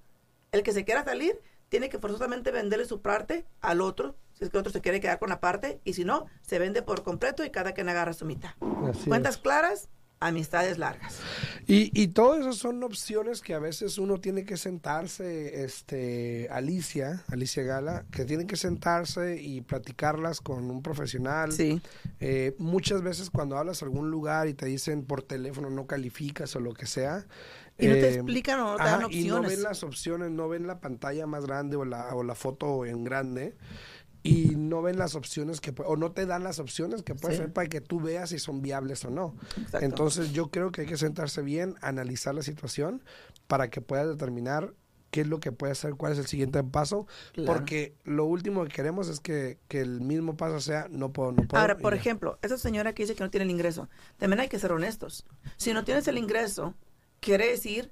el 0.51 0.63
que 0.63 0.71
se 0.71 0.83
quiera 0.83 1.03
salir 1.03 1.39
tiene 1.71 1.87
que 1.87 1.99
forzosamente 1.99 2.51
venderle 2.51 2.85
su 2.85 3.01
parte 3.01 3.45
al 3.61 3.79
otro, 3.79 4.17
si 4.33 4.43
es 4.43 4.49
que 4.49 4.57
el 4.57 4.59
otro 4.59 4.73
se 4.73 4.81
quiere 4.81 4.99
quedar 4.99 5.19
con 5.19 5.29
la 5.29 5.39
parte, 5.39 5.79
y 5.85 5.93
si 5.93 6.03
no, 6.03 6.25
se 6.41 6.59
vende 6.59 6.81
por 6.81 7.01
completo 7.01 7.45
y 7.45 7.49
cada 7.49 7.71
quien 7.71 7.87
agarra 7.87 8.11
su 8.11 8.25
mitad. 8.25 8.51
Así 8.89 9.07
Cuentas 9.07 9.35
es. 9.35 9.41
claras, 9.41 9.89
amistades 10.19 10.77
largas. 10.77 11.19
Y, 11.67 11.89
y 11.99 12.09
todo 12.09 12.35
eso 12.35 12.51
son 12.51 12.83
opciones 12.83 13.39
que 13.39 13.53
a 13.53 13.59
veces 13.59 13.97
uno 13.97 14.19
tiene 14.19 14.43
que 14.43 14.57
sentarse, 14.57 15.63
este, 15.63 16.49
Alicia, 16.51 17.23
Alicia 17.29 17.63
Gala, 17.63 18.05
que 18.11 18.25
tiene 18.25 18.45
que 18.45 18.57
sentarse 18.57 19.41
y 19.41 19.61
platicarlas 19.61 20.41
con 20.41 20.69
un 20.69 20.83
profesional. 20.83 21.53
Sí. 21.53 21.81
Eh, 22.19 22.53
muchas 22.57 23.01
veces 23.01 23.29
cuando 23.29 23.57
hablas 23.57 23.81
a 23.81 23.85
algún 23.85 24.11
lugar 24.11 24.49
y 24.49 24.53
te 24.53 24.65
dicen 24.65 25.05
por 25.05 25.23
teléfono 25.23 25.69
no 25.69 25.87
calificas 25.87 26.53
o 26.57 26.59
lo 26.59 26.73
que 26.73 26.85
sea. 26.85 27.25
Y 27.81 27.87
no 27.87 27.93
te 27.95 28.09
eh, 28.09 28.13
explican 28.15 28.59
o 28.59 28.71
no 28.71 28.75
te 28.77 28.81
ajá, 28.83 28.91
dan 28.91 28.99
Y 29.11 29.23
no 29.25 29.35
opciones. 29.37 29.51
ven 29.51 29.63
las 29.63 29.83
opciones, 29.83 30.31
no 30.31 30.47
ven 30.49 30.67
la 30.67 30.79
pantalla 30.79 31.25
más 31.27 31.45
grande 31.45 31.75
o 31.77 31.85
la, 31.85 32.13
o 32.15 32.23
la 32.23 32.35
foto 32.35 32.85
en 32.85 33.03
grande. 33.03 33.55
Y 34.23 34.55
no 34.55 34.83
ven 34.83 34.99
las 34.99 35.15
opciones 35.15 35.61
que 35.61 35.73
o 35.83 35.95
no 35.95 36.11
te 36.11 36.27
dan 36.27 36.43
las 36.43 36.59
opciones 36.59 37.01
que 37.01 37.15
puedes 37.15 37.37
Sí. 37.37 37.41
hacer 37.41 37.53
para 37.53 37.67
que 37.69 37.81
tú 37.81 37.99
veas 37.99 38.29
si 38.29 38.37
son 38.37 38.61
viables 38.61 39.03
o 39.03 39.09
no. 39.09 39.35
Exacto. 39.57 39.79
Entonces 39.79 40.31
yo 40.31 40.51
creo 40.51 40.71
que 40.71 40.81
hay 40.81 40.87
que 40.87 40.97
sentarse 40.97 41.41
bien, 41.41 41.73
analizar 41.81 42.35
la 42.35 42.43
situación 42.43 43.03
para 43.47 43.69
que 43.71 43.81
puedas 43.81 44.07
determinar 44.07 44.75
qué 45.09 45.21
es 45.21 45.27
lo 45.27 45.39
que 45.39 45.51
puede 45.51 45.71
hacer, 45.73 45.95
cuál 45.95 46.13
es 46.13 46.19
el 46.19 46.27
siguiente 46.27 46.63
paso, 46.63 47.05
Claro. 47.33 47.51
porque 47.51 47.95
lo 48.05 48.25
último 48.25 48.63
que 48.63 48.69
queremos 48.69 49.09
es 49.09 49.19
que, 49.19 49.57
que 49.67 49.81
el 49.81 49.99
mismo 50.01 50.37
paso 50.37 50.61
sea 50.61 50.87
no 50.89 51.11
puedo, 51.11 51.31
no 51.33 51.41
puedo. 51.47 51.59
Ahora, 51.59 51.77
por 51.77 51.93
ejemplo, 51.95 52.37
esa 52.43 52.57
señora 52.59 52.93
que 52.93 53.03
dice 53.03 53.15
que 53.15 53.23
no 53.23 53.29
tiene 53.31 53.43
el 53.45 53.51
ingreso, 53.51 53.89
también 54.17 54.39
hay 54.39 54.47
que 54.49 54.59
ser 54.59 54.71
honestos. 54.71 55.25
Si 55.57 55.73
no 55.73 55.83
tienes 55.83 56.07
el 56.07 56.17
ingreso, 56.19 56.75
quiere 57.21 57.47
decir 57.47 57.91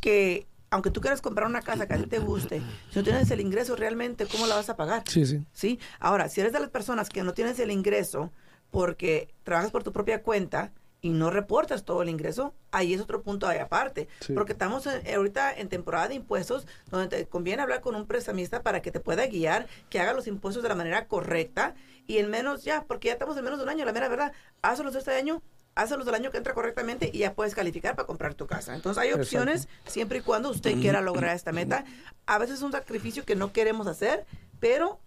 que 0.00 0.46
aunque 0.70 0.90
tú 0.90 1.00
quieras 1.00 1.22
comprar 1.22 1.46
una 1.48 1.62
casa 1.62 1.86
que 1.86 1.94
a 1.94 1.98
ti 1.98 2.06
te 2.08 2.18
guste, 2.18 2.60
si 2.90 2.98
no 2.98 3.04
tienes 3.04 3.30
el 3.30 3.40
ingreso 3.40 3.76
realmente, 3.76 4.26
¿cómo 4.26 4.46
la 4.48 4.56
vas 4.56 4.68
a 4.68 4.76
pagar? 4.76 5.04
Sí, 5.08 5.24
sí. 5.24 5.46
¿Sí? 5.52 5.78
Ahora, 6.00 6.28
si 6.28 6.40
eres 6.40 6.52
de 6.52 6.58
las 6.58 6.68
personas 6.70 7.08
que 7.08 7.22
no 7.22 7.32
tienes 7.32 7.58
el 7.60 7.70
ingreso 7.70 8.32
porque 8.72 9.32
trabajas 9.44 9.70
por 9.70 9.84
tu 9.84 9.92
propia 9.92 10.22
cuenta 10.24 10.72
y 11.00 11.10
no 11.10 11.30
reportas 11.30 11.84
todo 11.84 12.02
el 12.02 12.08
ingreso, 12.08 12.54
ahí 12.72 12.92
es 12.92 13.00
otro 13.00 13.22
punto 13.22 13.46
ahí 13.46 13.58
aparte. 13.58 14.08
Sí. 14.18 14.32
Porque 14.32 14.50
estamos 14.52 14.84
en- 14.88 15.14
ahorita 15.14 15.52
en 15.54 15.68
temporada 15.68 16.08
de 16.08 16.14
impuestos 16.16 16.66
donde 16.90 17.06
te 17.06 17.26
conviene 17.28 17.62
hablar 17.62 17.80
con 17.80 17.94
un 17.94 18.06
prestamista 18.06 18.62
para 18.62 18.82
que 18.82 18.90
te 18.90 18.98
pueda 18.98 19.26
guiar, 19.26 19.68
que 19.90 20.00
haga 20.00 20.12
los 20.12 20.26
impuestos 20.26 20.62
de 20.64 20.70
la 20.70 20.74
manera 20.74 21.06
correcta 21.06 21.76
y 22.08 22.18
en 22.18 22.30
menos 22.30 22.64
ya, 22.64 22.82
porque 22.88 23.08
ya 23.08 23.12
estamos 23.12 23.36
en 23.36 23.44
menos 23.44 23.58
de 23.60 23.64
un 23.64 23.70
año, 23.70 23.84
la 23.84 23.92
mera 23.92 24.08
verdad, 24.08 24.32
hazlos 24.60 24.94
de 24.94 24.98
este 24.98 25.12
año, 25.14 25.40
hazlos 25.74 26.06
del 26.06 26.14
año 26.14 26.30
que 26.30 26.36
entra 26.38 26.54
correctamente 26.54 27.10
y 27.12 27.18
ya 27.18 27.34
puedes 27.34 27.54
calificar 27.54 27.96
para 27.96 28.06
comprar 28.06 28.34
tu 28.34 28.46
casa. 28.46 28.74
Entonces 28.74 29.02
hay 29.02 29.12
opciones 29.12 29.68
siempre 29.86 30.18
y 30.18 30.20
cuando 30.22 30.50
usted 30.50 30.78
quiera 30.80 31.00
lograr 31.00 31.34
esta 31.34 31.52
meta. 31.52 31.84
A 32.26 32.38
veces 32.38 32.56
es 32.56 32.62
un 32.62 32.72
sacrificio 32.72 33.24
que 33.24 33.36
no 33.36 33.52
queremos 33.52 33.86
hacer, 33.86 34.24
pero 34.60 34.98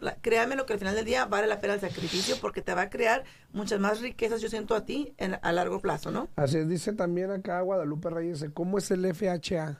la- 0.00 0.16
créame 0.16 0.56
lo 0.56 0.66
que 0.66 0.72
al 0.74 0.78
final 0.78 0.94
del 0.94 1.04
día 1.04 1.24
vale 1.24 1.46
la 1.46 1.60
pena 1.60 1.74
el 1.74 1.80
sacrificio 1.80 2.36
porque 2.40 2.60
te 2.60 2.74
va 2.74 2.82
a 2.82 2.90
crear 2.90 3.24
muchas 3.52 3.80
más 3.80 4.00
riquezas, 4.00 4.40
yo 4.42 4.48
siento 4.48 4.74
a 4.74 4.84
ti, 4.84 5.14
en, 5.16 5.38
a 5.40 5.52
largo 5.52 5.80
plazo, 5.80 6.10
¿no? 6.10 6.28
Así 6.36 6.58
es, 6.58 6.68
dice 6.68 6.92
también 6.92 7.30
acá 7.30 7.60
Guadalupe 7.62 8.10
Reyes, 8.10 8.44
¿cómo 8.52 8.78
es 8.78 8.90
el 8.90 9.06
FHA? 9.14 9.78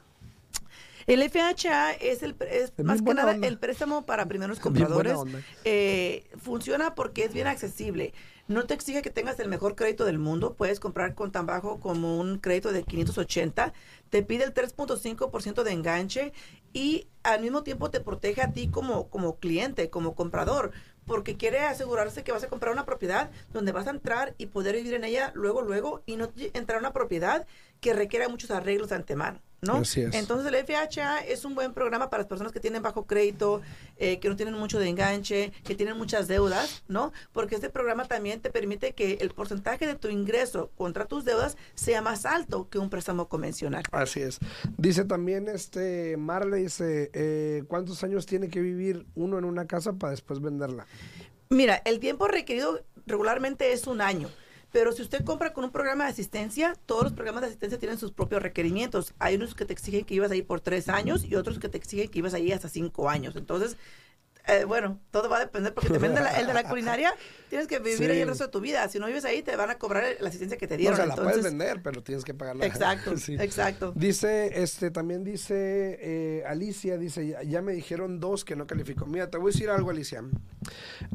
El 1.06 1.22
FHA 1.30 1.92
es, 1.92 2.22
el, 2.22 2.34
es 2.50 2.72
más 2.82 3.00
que 3.00 3.14
nada 3.14 3.34
onda. 3.34 3.46
el 3.46 3.58
préstamo 3.58 4.04
para 4.04 4.26
primeros 4.26 4.58
compradores. 4.58 5.16
Eh, 5.64 6.24
funciona 6.36 6.94
porque 6.94 7.24
es 7.24 7.32
bien 7.32 7.46
accesible. 7.46 8.12
No 8.48 8.64
te 8.64 8.74
exige 8.74 9.02
que 9.02 9.10
tengas 9.10 9.38
el 9.40 9.48
mejor 9.48 9.76
crédito 9.76 10.04
del 10.04 10.18
mundo. 10.18 10.54
Puedes 10.54 10.80
comprar 10.80 11.14
con 11.14 11.32
tan 11.32 11.46
bajo 11.46 11.80
como 11.80 12.18
un 12.18 12.38
crédito 12.38 12.72
de 12.72 12.82
580. 12.82 13.72
Te 14.10 14.22
pide 14.22 14.44
el 14.44 14.54
3.5% 14.54 15.62
de 15.62 15.72
enganche 15.72 16.32
y 16.72 17.08
al 17.22 17.40
mismo 17.40 17.62
tiempo 17.62 17.90
te 17.90 18.00
protege 18.00 18.42
a 18.42 18.52
ti 18.52 18.68
como, 18.68 19.08
como 19.08 19.36
cliente, 19.38 19.90
como 19.90 20.14
comprador. 20.14 20.72
Porque 21.06 21.36
quiere 21.36 21.60
asegurarse 21.60 22.24
que 22.24 22.32
vas 22.32 22.42
a 22.42 22.48
comprar 22.48 22.72
una 22.72 22.84
propiedad 22.84 23.30
donde 23.52 23.70
vas 23.70 23.86
a 23.86 23.90
entrar 23.90 24.34
y 24.38 24.46
poder 24.46 24.74
vivir 24.74 24.94
en 24.94 25.04
ella 25.04 25.30
luego, 25.34 25.62
luego, 25.62 26.02
y 26.04 26.16
no 26.16 26.32
entrar 26.52 26.78
a 26.78 26.80
una 26.80 26.92
propiedad 26.92 27.46
que 27.80 27.92
requiera 27.92 28.28
muchos 28.28 28.50
arreglos 28.50 28.88
de 28.90 28.96
antemano, 28.96 29.40
¿no? 29.60 29.76
Así 29.76 30.00
es. 30.00 30.14
Entonces 30.14 30.52
el 30.52 30.64
FHA 30.64 31.20
es 31.20 31.44
un 31.44 31.54
buen 31.54 31.72
programa 31.72 32.10
para 32.10 32.22
las 32.22 32.28
personas 32.28 32.52
que 32.52 32.60
tienen 32.60 32.82
bajo 32.82 33.06
crédito, 33.06 33.62
eh, 33.96 34.18
que 34.18 34.28
no 34.28 34.36
tienen 34.36 34.54
mucho 34.54 34.78
de 34.78 34.88
enganche, 34.88 35.52
que 35.64 35.74
tienen 35.74 35.96
muchas 35.96 36.28
deudas, 36.28 36.82
¿no? 36.88 37.12
Porque 37.32 37.54
este 37.54 37.70
programa 37.70 38.06
también 38.06 38.40
te 38.40 38.50
permite 38.50 38.92
que 38.92 39.18
el 39.20 39.30
porcentaje 39.30 39.86
de 39.86 39.94
tu 39.94 40.08
ingreso 40.08 40.70
contra 40.76 41.06
tus 41.06 41.24
deudas 41.24 41.56
sea 41.74 42.02
más 42.02 42.26
alto 42.26 42.68
que 42.68 42.78
un 42.78 42.90
préstamo 42.90 43.28
convencional. 43.28 43.82
Así 43.92 44.20
es. 44.20 44.38
Dice 44.78 45.04
también 45.04 45.48
este 45.48 46.16
Marley, 46.16 46.64
dice, 46.64 47.10
eh, 47.12 47.64
¿cuántos 47.68 48.02
años 48.04 48.26
tiene 48.26 48.48
que 48.48 48.60
vivir 48.60 49.06
uno 49.14 49.38
en 49.38 49.44
una 49.44 49.66
casa 49.66 49.92
para 49.92 50.10
después 50.10 50.40
venderla? 50.40 50.86
Mira, 51.48 51.80
el 51.84 52.00
tiempo 52.00 52.26
requerido 52.26 52.82
regularmente 53.06 53.72
es 53.72 53.86
un 53.86 54.00
año. 54.00 54.28
Pero 54.76 54.92
si 54.92 55.00
usted 55.00 55.24
compra 55.24 55.54
con 55.54 55.64
un 55.64 55.70
programa 55.72 56.04
de 56.04 56.10
asistencia, 56.10 56.74
todos 56.84 57.04
los 57.04 57.12
programas 57.14 57.40
de 57.40 57.46
asistencia 57.46 57.78
tienen 57.78 57.96
sus 57.98 58.12
propios 58.12 58.42
requerimientos. 58.42 59.14
Hay 59.18 59.36
unos 59.36 59.54
que 59.54 59.64
te 59.64 59.72
exigen 59.72 60.04
que 60.04 60.12
ibas 60.12 60.30
ahí 60.30 60.42
por 60.42 60.60
tres 60.60 60.90
años 60.90 61.24
y 61.24 61.34
otros 61.34 61.58
que 61.58 61.70
te 61.70 61.78
exigen 61.78 62.08
que 62.10 62.18
ibas 62.18 62.34
ahí 62.34 62.52
hasta 62.52 62.68
cinco 62.68 63.08
años. 63.08 63.36
Entonces, 63.36 63.78
eh, 64.46 64.64
bueno, 64.64 65.00
todo 65.10 65.30
va 65.30 65.38
a 65.38 65.40
depender 65.40 65.72
porque 65.72 65.88
también 65.88 66.14
de 66.14 66.20
la, 66.20 66.38
el 66.38 66.46
de 66.46 66.52
la 66.52 66.62
culinaria 66.68 67.14
tienes 67.48 67.66
que 67.68 67.78
vivir 67.78 67.96
Sí. 67.96 68.04
ahí 68.04 68.20
el 68.20 68.28
resto 68.28 68.44
de 68.44 68.50
tu 68.50 68.60
vida. 68.60 68.86
Si 68.90 68.98
no 68.98 69.06
vives 69.06 69.24
ahí, 69.24 69.42
te 69.42 69.56
van 69.56 69.70
a 69.70 69.78
cobrar 69.78 70.04
la 70.20 70.28
asistencia 70.28 70.58
que 70.58 70.66
te 70.66 70.74
No, 70.74 70.78
dieron. 70.78 70.92
o 70.92 70.96
sea, 70.98 71.06
la 71.06 71.14
Entonces, 71.14 71.32
puedes 71.38 71.50
vender, 71.58 71.80
pero 71.82 72.02
tienes 72.02 72.22
que 72.22 72.34
pagarla. 72.34 72.66
Exacto, 72.66 73.16
Sí. 73.16 73.34
exacto. 73.40 73.92
Dice, 73.96 74.62
este, 74.62 74.90
también 74.90 75.24
dice 75.24 75.98
eh, 76.02 76.44
Alicia, 76.46 76.98
dice, 76.98 77.26
ya, 77.26 77.42
ya 77.42 77.62
me 77.62 77.72
dijeron 77.72 78.20
dos 78.20 78.44
que 78.44 78.56
no 78.56 78.66
calificó. 78.66 79.06
Mira, 79.06 79.30
te 79.30 79.38
voy 79.38 79.50
a 79.50 79.52
decir 79.54 79.70
algo, 79.70 79.88
Alicia. 79.88 80.22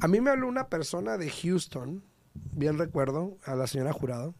A 0.01 0.07
mí 0.07 0.19
me 0.19 0.31
habló 0.31 0.47
una 0.47 0.67
persona 0.67 1.17
de 1.19 1.29
Houston, 1.29 2.03
bien 2.33 2.77
recuerdo, 2.77 3.37
a 3.45 3.55
la 3.55 3.67
señora 3.67 3.93
Jurado. 3.93 4.33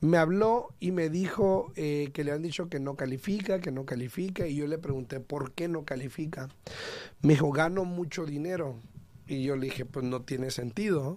Me 0.00 0.18
habló 0.18 0.74
y 0.80 0.90
me 0.90 1.10
dijo 1.10 1.72
eh, 1.76 2.10
que 2.12 2.24
le 2.24 2.32
han 2.32 2.42
dicho 2.42 2.68
que 2.68 2.80
no 2.80 2.96
califica, 2.96 3.60
que 3.60 3.70
no 3.70 3.86
califica, 3.86 4.46
y 4.48 4.56
yo 4.56 4.66
le 4.66 4.78
pregunté 4.78 5.20
por 5.20 5.52
qué 5.52 5.68
no 5.68 5.84
califica. 5.84 6.48
Me 7.20 7.34
dijo, 7.34 7.52
gano 7.52 7.84
mucho 7.84 8.26
dinero. 8.26 8.80
Y 9.28 9.44
yo 9.44 9.54
le 9.54 9.66
dije, 9.66 9.84
pues 9.84 10.04
no 10.04 10.22
tiene 10.22 10.50
sentido. 10.50 11.16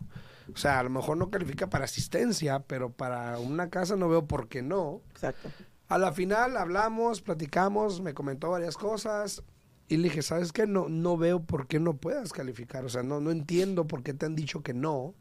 O 0.54 0.58
sea, 0.58 0.80
a 0.80 0.84
lo 0.84 0.92
mejor 0.92 1.18
no 1.18 1.32
califica 1.32 1.68
para 1.68 1.86
asistencia, 1.86 2.60
pero 2.60 2.92
para 2.92 3.40
una 3.40 3.72
casa 3.72 3.96
no 3.96 4.08
veo 4.08 4.28
por 4.28 4.48
qué 4.48 4.62
no. 4.62 5.02
Exacto. 5.12 5.50
A 5.88 5.98
la 5.98 6.12
final 6.12 6.56
hablamos, 6.56 7.22
platicamos, 7.22 8.02
me 8.02 8.14
comentó 8.14 8.52
varias 8.52 8.78
cosas 8.78 9.44
y 9.88 9.98
le 9.98 10.04
dije, 10.06 10.22
¿sabes 10.22 10.52
qué? 10.52 10.66
No, 10.66 10.90
no 10.90 11.18
veo 11.18 11.44
por 11.44 11.68
qué 11.68 11.80
no 11.80 11.96
puedas 11.96 12.34
calificar. 12.34 12.86
O 12.86 12.90
sea, 12.90 13.04
no, 13.04 13.20
no 13.20 13.32
entiendo 13.32 13.86
por 13.86 14.02
qué 14.04 14.14
te 14.14 14.26
han 14.26 14.36
dicho 14.36 14.64
que 14.64 14.74
no. 14.74 15.14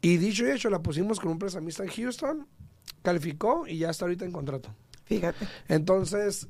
Y 0.00 0.16
dicho 0.18 0.46
y 0.46 0.50
hecho, 0.50 0.70
la 0.70 0.82
pusimos 0.82 1.18
con 1.18 1.32
un 1.32 1.38
prestamista 1.38 1.82
en 1.82 1.90
Houston, 1.90 2.46
calificó 3.02 3.66
y 3.66 3.78
ya 3.78 3.90
está 3.90 4.04
ahorita 4.04 4.24
en 4.24 4.32
contrato. 4.32 4.74
Fíjate. 5.04 5.46
Entonces, 5.68 6.48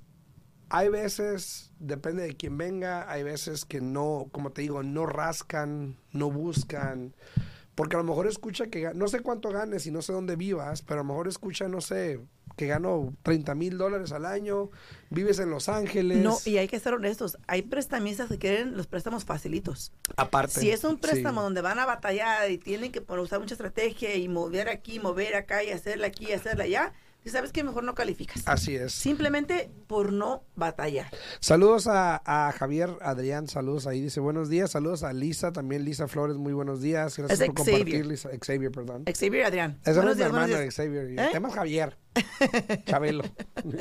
hay 0.69 0.89
veces, 0.89 1.71
depende 1.79 2.25
de 2.25 2.37
quién 2.37 2.59
venga, 2.59 3.11
hay 3.11 3.23
veces 3.23 3.65
que 3.65 3.81
no, 3.81 4.29
como 4.33 4.51
te 4.51 4.63
digo, 4.63 4.83
no 4.83 5.07
rascan, 5.07 5.97
no 6.13 6.31
buscan. 6.31 7.15
Porque 7.75 7.97
a 7.97 8.01
lo 8.01 8.05
mejor 8.05 8.27
escucha 8.27 8.67
que, 8.67 8.93
no 8.95 9.09
sé 9.09 9.21
cuánto 9.21 9.51
ganes 9.51 9.87
y 9.87 9.91
no 9.91 10.03
sé 10.03 10.13
dónde 10.13 10.37
vivas, 10.37 10.83
pero 10.83 11.01
a 11.01 11.03
lo 11.03 11.09
mejor 11.09 11.29
escucha, 11.29 11.69
no 11.69 11.81
sé, 11.81 12.21
que 12.57 12.67
gano 12.67 13.15
30 13.23 13.55
mil 13.55 13.79
dólares 13.79 14.13
al 14.13 14.27
año, 14.27 14.71
vives 15.11 15.39
en 15.39 15.51
Los 15.51 15.69
Ángeles. 15.69 16.19
No, 16.19 16.39
y 16.45 16.59
hay 16.59 16.69
que 16.69 16.79
ser 16.79 16.95
honestos. 16.95 17.39
Hay 17.47 17.63
prestamistas 17.63 18.29
que 18.29 18.39
quieren 18.39 18.77
los 18.77 18.87
préstamos 18.87 19.25
facilitos. 19.25 19.93
aparte. 20.17 20.61
Si 20.61 20.71
es 20.71 20.85
un 20.85 20.99
préstamo 20.99 21.41
sí. 21.41 21.45
donde 21.45 21.61
van 21.61 21.79
a 21.79 21.87
batallar 21.87 22.51
y 22.51 22.59
tienen 22.59 22.93
que 22.93 23.05
usar 23.09 23.41
mucha 23.41 23.55
estrategia 23.55 24.15
y 24.15 24.29
mover 24.29 24.69
aquí, 24.69 25.01
mover 25.01 25.35
acá 25.35 25.65
y 25.65 25.71
hacerla 25.71 26.09
aquí 26.09 26.27
y 26.29 26.33
hacerla 26.33 26.65
allá, 26.65 26.93
si 27.25 27.31
sabes 27.31 27.53
que 27.53 27.65
mejor 27.65 27.85
no 27.85 27.95
calificas. 27.95 28.43
Así 28.47 28.77
es. 28.77 28.93
Simplemente 28.93 29.71
por 29.87 30.13
no 30.13 30.45
batallar. 30.57 31.07
Saludos 31.41 31.87
a, 31.87 32.21
a 32.25 32.53
Javier 32.53 32.91
Adrián, 33.01 33.49
saludos 33.49 33.87
ahí, 33.87 34.01
dice 34.03 34.21
buenos 34.21 34.49
días, 34.51 34.71
saludos 34.71 35.03
a 35.03 35.13
Lisa, 35.13 35.51
también 35.51 35.85
Lisa 35.85 36.07
Flores, 36.07 36.37
muy 36.37 36.53
buenos 36.53 36.83
días, 36.83 37.17
gracias 37.17 37.41
Es 37.41 37.47
por 37.47 37.57
Xavier. 37.57 37.79
compartir, 37.79 38.07
Lisa, 38.07 38.29
Xavier, 38.45 38.71
perdón. 38.71 39.05
Xavier 39.13 39.47
Adrián. 39.47 39.81
Buenos 39.85 39.97
es 39.97 40.05
mi 40.05 40.15
días, 40.17 40.31
buenos 40.31 40.51
hermano 40.51 40.63
días. 40.63 40.75
Xavier. 40.75 41.11
y 41.11 41.19
¿Eh? 41.19 41.25
El 41.25 41.33
tema 41.33 41.49
es 41.49 41.55
Javier. 41.55 41.99
Chabelo. 42.85 43.25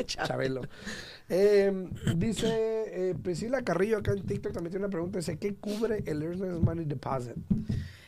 Chabelo. 0.06 0.62
Eh, 1.30 1.90
dice 2.16 2.48
eh, 2.50 3.16
Priscila 3.22 3.62
Carrillo 3.62 3.98
acá 3.98 4.12
en 4.12 4.26
TikTok 4.26 4.54
también 4.54 4.72
tiene 4.72 4.86
una 4.86 4.92
pregunta. 4.92 5.18
Dice, 5.20 5.38
¿qué 5.38 5.56
cubre 5.56 6.04
el 6.06 6.24
Earnest 6.24 6.62
Money 6.62 6.86
Deposit? 6.86 7.36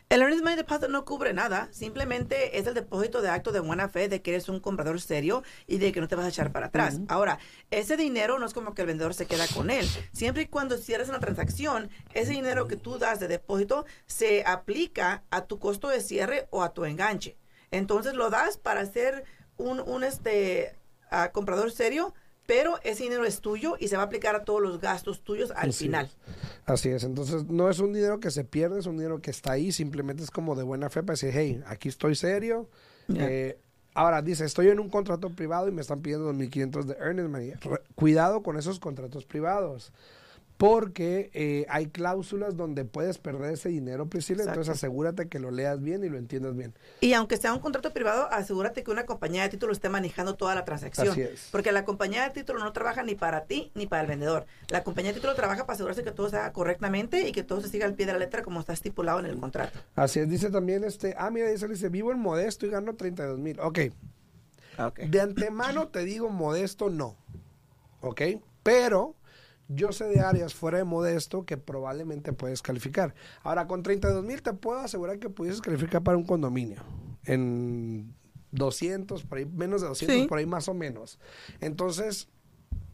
El 0.08 0.22
Earnest 0.22 0.44
Money 0.44 0.56
Deposit 0.56 0.90
no 0.90 1.04
cubre 1.04 1.34
nada, 1.34 1.68
simplemente 1.72 2.60
es 2.60 2.68
el 2.68 2.76
depósito 2.76 3.24
de 3.24 3.30
acto 3.30 3.52
de 3.52 3.60
buena 3.60 3.90
fe 3.90 4.08
de 4.08 4.22
que 4.22 4.32
eres 4.32 4.50
un 4.50 4.60
comprador 4.60 5.02
serio 5.02 5.42
y 5.66 5.80
de 5.80 5.92
que 5.92 6.00
no 6.00 6.08
te 6.08 6.16
vas 6.16 6.26
a 6.26 6.30
echar 6.30 6.52
para 6.52 6.68
atrás. 6.68 7.00
Ahora, 7.08 7.40
ese 7.72 7.98
dinero 7.98 8.38
no 8.38 8.46
es 8.46 8.54
como 8.54 8.76
que 8.76 8.84
el 8.84 8.88
vendedor 8.88 9.16
se 9.16 9.26
queda 9.26 9.48
con 9.48 9.72
él. 9.72 9.90
Siempre 10.14 10.44
y 10.44 10.46
cuando 10.46 10.78
cierres 10.78 11.10
una 11.10 11.20
transacción, 11.20 11.90
ese 12.14 12.34
dinero 12.34 12.68
que 12.68 12.76
tú 12.76 13.00
das 13.00 13.20
de 13.20 13.28
depósito 13.28 13.86
se 14.06 14.44
aplica 14.46 15.24
a 15.32 15.46
tu 15.46 15.58
costo 15.58 15.88
de 15.88 16.02
cierre 16.02 16.48
o 16.52 16.62
a 16.62 16.72
tu 16.72 16.86
enganche. 16.86 17.36
Entonces 17.72 18.14
lo 18.14 18.30
das 18.30 18.58
para 18.58 18.86
ser 18.86 19.24
un, 19.58 19.80
un 19.80 20.04
este, 20.04 20.76
ah, 21.10 21.32
comprador 21.32 21.72
serio, 21.72 22.14
pero 22.46 22.80
ese 22.84 23.04
dinero 23.04 23.26
es 23.26 23.40
tuyo 23.42 23.76
y 23.80 23.88
se 23.88 23.96
va 23.98 24.04
a 24.04 24.06
aplicar 24.06 24.36
a 24.36 24.44
todos 24.44 24.62
los 24.62 24.80
gastos 24.80 25.22
tuyos 25.22 25.52
al 25.52 25.70
Así 25.70 25.86
final. 25.86 26.06
es. 26.06 26.16
Así 26.66 26.90
es. 26.90 27.04
Entonces, 27.04 27.46
no 27.46 27.70
es 27.70 27.80
un 27.80 27.94
dinero 27.94 28.20
que 28.20 28.32
se 28.32 28.44
pierde, 28.44 28.80
es 28.80 28.86
un 28.86 28.98
dinero 28.98 29.22
que 29.22 29.32
está 29.32 29.54
ahí. 29.54 29.72
Simplemente 29.72 30.24
es 30.24 30.32
como 30.32 30.56
de 30.56 30.64
buena 30.64 30.90
fe 30.90 31.02
para 31.04 31.14
decir, 31.14 31.32
hey, 31.34 31.62
aquí 31.68 31.90
estoy 31.90 32.16
serio. 32.16 32.70
Eh, 33.16 33.58
ahora, 33.94 34.22
dice, 34.22 34.46
estoy 34.46 34.70
en 34.70 34.80
un 34.80 34.90
contrato 34.90 35.30
privado 35.30 35.68
y 35.68 35.72
me 35.72 35.82
están 35.82 36.02
pidiendo 36.02 36.32
2.500 36.34 36.84
de 36.86 37.24
money. 37.28 37.54
Re- 37.62 37.82
cuidado 37.96 38.44
con 38.44 38.58
esos 38.58 38.80
contratos 38.80 39.26
privados. 39.26 39.92
Porque 40.58 41.32
eh, 41.34 41.66
hay 41.70 41.88
cláusulas 41.88 42.56
donde 42.56 42.86
puedes 42.86 43.18
perder 43.18 43.54
ese 43.54 43.70
dinero, 43.70 44.08
Priscila. 44.08 44.44
Entonces, 44.44 44.70
asegúrate 44.70 45.28
que 45.28 45.40
lo 45.40 45.52
leas 45.52 45.82
bien 45.82 46.04
y 46.04 46.10
lo 46.10 46.18
entiendas 46.18 46.56
bien. 46.56 46.74
Y 47.02 47.14
aunque 47.14 47.36
sea 47.36 47.54
un 47.54 47.60
contrato 47.60 47.92
privado, 47.92 48.30
asegúrate 48.32 48.84
que 48.84 48.92
una 48.92 49.06
compañía 49.06 49.44
de 49.44 49.50
título 49.50 49.74
esté 49.74 49.90
manejando 49.90 50.36
toda 50.36 50.56
la 50.56 50.64
transacción. 50.64 51.10
Así 51.10 51.22
es. 51.22 51.50
Porque 51.52 51.74
la 51.74 51.84
compañía 51.84 52.24
de 52.24 52.30
título 52.30 52.60
no 52.60 52.72
trabaja 52.72 53.04
ni 53.04 53.16
para 53.16 53.46
ti 53.46 53.72
ni 53.76 53.86
para 53.86 54.04
el 54.04 54.08
vendedor. 54.08 54.46
La 54.70 54.84
compañía 54.84 55.12
de 55.12 55.16
título 55.16 55.36
trabaja 55.36 55.66
para 55.66 55.76
asegurarse 55.76 56.04
que 56.04 56.12
todo 56.12 56.30
se 56.30 56.38
haga 56.38 56.54
correctamente 56.54 57.28
y 57.28 57.34
que 57.34 57.44
todo 57.44 57.60
se 57.60 57.68
siga 57.68 57.86
al 57.86 57.96
pie 57.96 58.06
de 58.06 58.14
la 58.14 58.20
letra 58.20 58.42
como 58.42 58.62
está 58.62 58.72
estipulado 58.72 59.20
en 59.20 59.26
el 59.26 59.38
contrato. 59.38 59.78
Así 59.96 60.20
es. 60.22 60.30
Dice 60.30 60.50
también, 60.50 60.86
este, 60.86 61.16
ah, 61.18 61.30
mira, 61.32 61.50
dice, 61.50 61.68
dice, 61.68 61.90
vivo 61.90 62.14
en 62.14 62.20
Modesto 62.20 62.66
y 62.66 62.70
gano 62.70 62.96
32 62.96 63.40
mil. 63.40 63.60
Ok. 63.60 63.80
De 65.08 65.22
antemano 65.22 65.88
te 65.88 66.04
digo 66.04 66.30
modesto 66.30 66.90
no. 66.90 67.16
¿Ok? 68.02 68.22
Pero 68.64 69.16
yo 69.68 69.92
sé 69.92 70.06
de 70.06 70.20
áreas 70.20 70.54
fuera 70.54 70.78
de 70.78 70.84
modesto 70.84 71.46
que 71.46 71.58
probablemente 71.58 72.34
puedes 72.34 72.62
calificar. 72.62 73.16
Ahora, 73.44 73.68
con 73.68 73.84
32 73.84 74.24
mil 74.24 74.42
te 74.42 74.54
puedo 74.54 74.80
asegurar 74.80 75.20
que 75.20 75.30
pudieses 75.30 75.62
calificar 75.62 76.04
para 76.04 76.18
un 76.18 76.24
condominio. 76.26 76.82
En 77.24 78.14
200, 78.52 79.24
por 79.24 79.38
ahí, 79.40 79.46
menos 79.46 79.82
de 79.82 79.88
200, 79.88 80.18
Sí. 80.22 80.28
por 80.28 80.38
ahí 80.38 80.46
más 80.46 80.68
o 80.70 80.74
menos. 80.74 81.20
Entonces, 81.60 82.30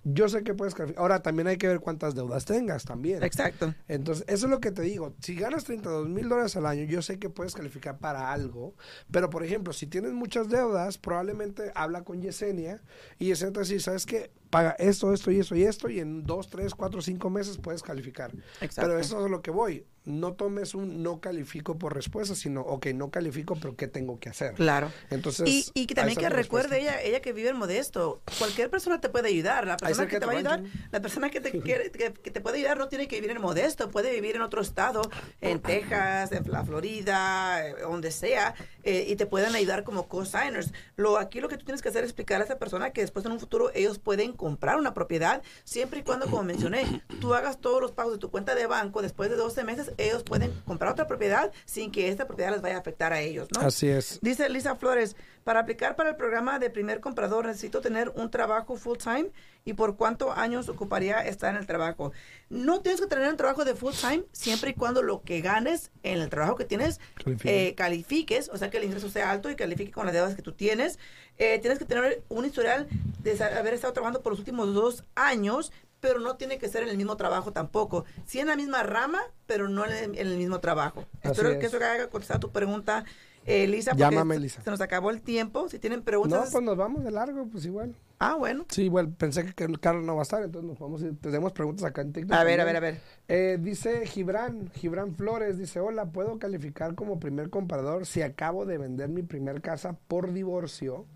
yo 0.03 0.27
sé 0.29 0.43
que 0.43 0.53
puedes 0.55 0.73
calificar. 0.73 1.01
Ahora, 1.01 1.21
también 1.21 1.47
hay 1.47 1.57
que 1.57 1.67
ver 1.67 1.79
cuántas 1.79 2.15
deudas 2.15 2.45
tengas 2.45 2.85
también. 2.85 3.21
Exacto. 3.21 3.75
Entonces, 3.87 4.25
eso 4.27 4.47
es 4.47 4.49
lo 4.49 4.59
que 4.59 4.71
te 4.71 4.81
digo. 4.81 5.13
Si 5.19 5.35
ganas 5.35 5.65
32 5.65 6.09
mil 6.09 6.27
dólares 6.27 6.55
al 6.55 6.65
año, 6.65 6.85
yo 6.85 7.01
sé 7.03 7.19
que 7.19 7.29
puedes 7.29 7.53
calificar 7.53 7.99
para 7.99 8.31
algo. 8.31 8.73
Pero, 9.11 9.29
por 9.29 9.43
ejemplo, 9.43 9.73
si 9.73 9.85
tienes 9.85 10.13
muchas 10.13 10.49
deudas, 10.49 10.97
probablemente 10.97 11.71
habla 11.75 12.03
con 12.03 12.21
Yesenia 12.21 12.81
y 13.19 13.27
Yesenia 13.27 13.53
te 13.53 13.59
decir, 13.59 13.81
¿sabes 13.81 14.05
qué? 14.07 14.31
Paga 14.51 14.75
esto, 14.77 15.11
esto 15.13 15.31
y 15.31 15.39
esto 15.39 15.55
y 15.55 15.63
esto 15.63 15.89
y 15.89 15.99
en 15.99 16.23
dos, 16.25 16.49
tres, 16.49 16.75
cuatro, 16.75 17.01
cinco 17.01 17.29
meses 17.31 17.57
puedes 17.57 17.81
calificar. 17.81 18.31
Exacto. 18.61 18.81
Pero 18.89 18.99
eso 18.99 19.19
es 19.19 19.25
a 19.25 19.29
lo 19.29 19.41
que 19.41 19.49
voy. 19.49 19.85
No 20.03 20.33
tomes 20.33 20.73
un 20.73 21.03
no 21.03 21.21
califico 21.21 21.77
por 21.77 21.93
respuesta, 21.93 22.33
sino, 22.35 22.61
ok, 22.61 22.87
no 22.87 23.11
califico, 23.11 23.55
pero 23.61 23.75
¿qué 23.75 23.87
tengo 23.87 24.19
que 24.19 24.29
hacer? 24.29 24.55
Claro. 24.55 24.91
Entonces, 25.11 25.47
Y, 25.47 25.65
y 25.75 25.85
que 25.85 25.93
también 25.93 26.17
que 26.17 26.27
recuerde 26.27 26.69
respuesta. 26.69 26.77
ella, 26.77 27.01
ella 27.03 27.21
que 27.21 27.33
vive 27.33 27.49
en 27.49 27.57
Modesto, 27.57 28.21
cualquier 28.39 28.69
persona 28.71 28.99
te 28.99 29.09
puede 29.09 29.27
ayudar. 29.29 29.67
La 29.67 29.77
persona 29.77 30.07
que 30.07 30.19
te 30.19 30.25
va 30.25 30.33
a 30.33 30.35
ayudar, 30.37 30.63
la 30.91 31.01
persona 31.01 31.29
que 31.29 31.39
te, 31.39 31.51
quiere- 31.61 31.91
que, 31.91 32.13
que 32.13 32.31
te 32.31 32.41
puede 32.41 32.57
ayudar 32.57 32.77
no 32.79 32.87
tiene 32.89 33.07
que 33.07 33.15
vivir 33.17 33.29
en 33.35 33.41
Modesto, 33.41 33.89
puede 33.91 34.11
vivir 34.11 34.35
en 34.35 34.41
otro 34.41 34.61
estado, 34.61 35.03
en 35.39 35.59
Texas, 35.61 36.31
en 36.31 36.51
la 36.51 36.65
Florida, 36.65 37.67
eh, 37.67 37.75
donde 37.81 38.11
sea, 38.11 38.55
eh, 38.83 39.05
y 39.07 39.15
te 39.15 39.27
pueden 39.27 39.53
ayudar 39.55 39.83
como 39.83 40.07
co-signers. 40.07 40.73
Lo, 40.95 41.17
aquí 41.19 41.39
lo 41.41 41.47
que 41.47 41.57
tú 41.57 41.65
tienes 41.65 41.81
que 41.83 41.89
hacer 41.89 42.03
es 42.03 42.09
explicar 42.09 42.41
a 42.41 42.45
esa 42.45 42.57
persona 42.57 42.89
que 42.91 43.01
después 43.01 43.23
en 43.25 43.31
un 43.33 43.39
futuro 43.39 43.69
ellos 43.75 43.99
pueden 43.99 44.33
comprar 44.41 44.77
una 44.77 44.95
propiedad, 44.95 45.43
siempre 45.65 45.99
y 45.99 46.03
cuando, 46.03 46.25
como 46.25 46.41
mencioné, 46.41 47.03
tú 47.21 47.35
hagas 47.35 47.61
todos 47.61 47.79
los 47.79 47.91
pagos 47.91 48.13
de 48.13 48.17
tu 48.17 48.31
cuenta 48.31 48.55
de 48.55 48.65
banco, 48.65 49.03
después 49.03 49.29
de 49.29 49.35
12 49.35 49.63
meses, 49.63 49.91
ellos 49.99 50.23
pueden 50.23 50.51
comprar 50.65 50.91
otra 50.91 51.05
propiedad 51.05 51.51
sin 51.65 51.91
que 51.91 52.09
esta 52.09 52.25
propiedad 52.25 52.51
les 52.51 52.63
vaya 52.63 52.77
a 52.77 52.79
afectar 52.79 53.13
a 53.13 53.21
ellos, 53.21 53.47
¿no? 53.53 53.61
Así 53.61 53.87
es. 53.87 54.17
Dice 54.23 54.49
Lisa 54.49 54.75
Flores, 54.75 55.15
para 55.43 55.61
aplicar 55.61 55.95
para 55.95 56.09
el 56.11 56.15
programa 56.15 56.59
de 56.59 56.69
primer 56.69 56.99
comprador 56.99 57.45
necesito 57.45 57.81
tener 57.81 58.09
un 58.09 58.29
trabajo 58.29 58.75
full 58.75 58.97
time 58.97 59.31
y 59.65 59.73
por 59.73 59.95
cuántos 59.95 60.35
años 60.37 60.69
ocuparía 60.69 61.21
estar 61.21 61.53
en 61.53 61.59
el 61.59 61.67
trabajo. 61.67 62.11
No 62.49 62.81
tienes 62.81 63.01
que 63.01 63.07
tener 63.07 63.29
un 63.29 63.37
trabajo 63.37 63.65
de 63.65 63.75
full 63.75 63.93
time 63.93 64.23
siempre 64.31 64.71
y 64.71 64.73
cuando 64.73 65.01
lo 65.03 65.21
que 65.21 65.41
ganes 65.41 65.91
en 66.03 66.19
el 66.19 66.29
trabajo 66.29 66.55
que 66.55 66.65
tienes 66.65 66.99
eh, 67.43 67.73
califiques, 67.75 68.49
o 68.49 68.57
sea 68.57 68.69
que 68.69 68.77
el 68.77 68.83
ingreso 68.83 69.09
sea 69.09 69.31
alto 69.31 69.49
y 69.49 69.55
califique 69.55 69.91
con 69.91 70.05
las 70.05 70.13
deudas 70.13 70.35
que 70.35 70.41
tú 70.41 70.53
tienes. 70.53 70.99
Eh, 71.37 71.59
tienes 71.59 71.79
que 71.79 71.85
tener 71.85 72.23
un 72.29 72.45
historial 72.45 72.87
de 73.23 73.43
haber 73.43 73.73
estado 73.73 73.93
trabajando 73.93 74.21
por 74.21 74.33
los 74.33 74.39
últimos 74.39 74.73
dos 74.73 75.03
años, 75.15 75.71
pero 75.99 76.19
no 76.19 76.35
tiene 76.35 76.57
que 76.57 76.67
ser 76.67 76.83
en 76.83 76.89
el 76.89 76.97
mismo 76.97 77.15
trabajo 77.17 77.51
tampoco. 77.53 78.05
Sí 78.25 78.39
en 78.39 78.47
la 78.47 78.55
misma 78.55 78.83
rama, 78.83 79.21
pero 79.45 79.69
no 79.69 79.85
en 79.85 79.91
el, 79.91 80.03
en 80.17 80.27
el 80.27 80.37
mismo 80.37 80.59
trabajo. 80.59 81.05
Así 81.21 81.31
Espero 81.31 81.49
es. 81.51 81.57
que 81.59 81.65
eso 81.67 81.77
haya 81.77 82.09
contestado 82.09 82.39
tu 82.39 82.51
pregunta, 82.51 83.05
eh, 83.45 83.67
Lisa. 83.67 83.95
Llámame, 83.95 84.35
se- 84.35 84.41
Lisa. 84.41 84.61
Se 84.61 84.69
nos 84.69 84.81
acabó 84.81 85.09
el 85.11 85.21
tiempo. 85.21 85.67
Si 85.69 85.79
tienen 85.79 85.99
No, 85.99 86.05
preguntas. 86.05 86.49
pues 86.51 86.63
nos 86.63 86.77
vamos 86.77 87.03
de 87.03 87.11
largo, 87.11 87.47
pues 87.47 87.65
igual. 87.65 87.95
Ah, 88.23 88.35
bueno. 88.35 88.65
Sí, 88.69 88.83
igual 88.83 89.11
pensé 89.13 89.51
que 89.55 89.63
el 89.63 89.79
Carlos 89.79 90.03
no 90.03 90.13
va 90.15 90.21
a 90.21 90.23
estar, 90.23 90.43
entonces 90.43 90.69
nos 90.69 90.77
vamos 90.77 91.01
ir. 91.01 91.17
Tenemos 91.19 91.53
preguntas 91.53 91.83
acá 91.85 92.01
en 92.01 92.13
TikTok. 92.13 92.37
A 92.37 92.43
ver, 92.43 92.61
a 92.61 92.65
ver, 92.65 92.75
a 92.75 92.79
ver. 92.79 93.01
Eh, 93.27 93.57
dice 93.59 94.05
Gibran, 94.05 94.69
Gibran 94.75 95.15
Flores, 95.15 95.57
dice, 95.57 95.79
hola, 95.79 96.05
¿puedo 96.05 96.37
calificar 96.37 96.93
como 96.93 97.19
primer 97.19 97.49
comprador 97.49 98.05
si 98.05 98.21
acabo 98.21 98.67
de 98.67 98.77
vender 98.77 99.09
mi 99.09 99.23
primer 99.23 99.61
casa 99.61 99.97
por 100.07 100.33
divorcio? 100.33 101.07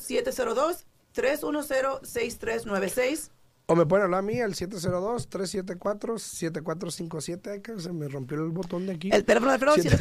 702-310-6396. 1.16 3.30
o 3.68 3.76
me 3.76 3.86
pueden 3.86 4.04
hablar 4.06 4.20
a 4.20 4.24
mí 4.24 4.42
al 4.42 4.54
702-374-7457, 4.56 7.52
Ay, 7.52 7.62
que 7.62 7.80
se 7.80 7.94
me 7.94 8.08
rompió 8.10 8.38
el 8.44 8.50
botón 8.52 8.86
de 8.88 8.94
aquí. 8.94 9.10
El 9.12 9.24
teléfono 9.24 9.52
de 9.52 9.56
Alfredo, 9.56 9.76
Siete- 9.76 9.98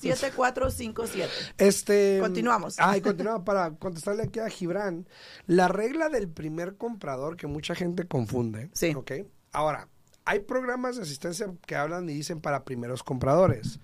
702-374-7457. 0.00 1.28
Este, 1.58 2.18
Continuamos. 2.20 2.76
Ay, 2.78 3.00
continuamos 3.00 3.44
para 3.44 3.70
contestarle 3.72 4.24
aquí 4.24 4.38
a 4.40 4.48
Gibran. 4.48 5.06
La 5.46 5.68
regla 5.68 6.08
del 6.08 6.28
primer 6.28 6.76
comprador 6.76 7.36
que 7.36 7.46
mucha 7.46 7.74
gente 7.74 8.06
confunde. 8.06 8.70
Sí. 8.74 8.94
¿ok? 8.94 9.12
Ahora, 9.52 9.88
hay 10.24 10.40
programas 10.40 10.96
de 10.96 11.02
asistencia 11.02 11.52
que 11.66 11.76
hablan 11.76 12.08
y 12.08 12.14
dicen 12.14 12.40
para 12.40 12.64
primeros 12.64 13.02
compradores. 13.02 13.80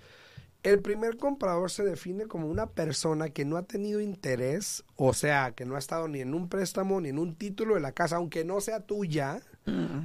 El 0.67 0.81
primer 0.81 1.17
comprador 1.17 1.71
se 1.71 1.85
define 1.85 2.27
como 2.27 2.49
una 2.49 2.67
persona 2.67 3.29
que 3.31 3.45
no 3.45 3.57
ha 3.57 3.63
tenido 3.63 4.01
interés, 4.01 4.85
o 4.97 5.15
sea, 5.15 5.53
que 5.53 5.65
no 5.65 5.77
ha 5.77 5.79
estado 5.79 6.09
ni 6.09 6.21
en 6.21 6.35
un 6.35 6.49
préstamo 6.49 7.01
ni 7.01 7.11
en 7.11 7.19
un 7.19 7.37
título 7.37 7.75
de 7.75 7.81
la 7.81 7.93
casa, 7.93 8.17
aunque 8.17 8.45
no 8.45 8.61
sea 8.61 8.81
tuya, 8.81 9.41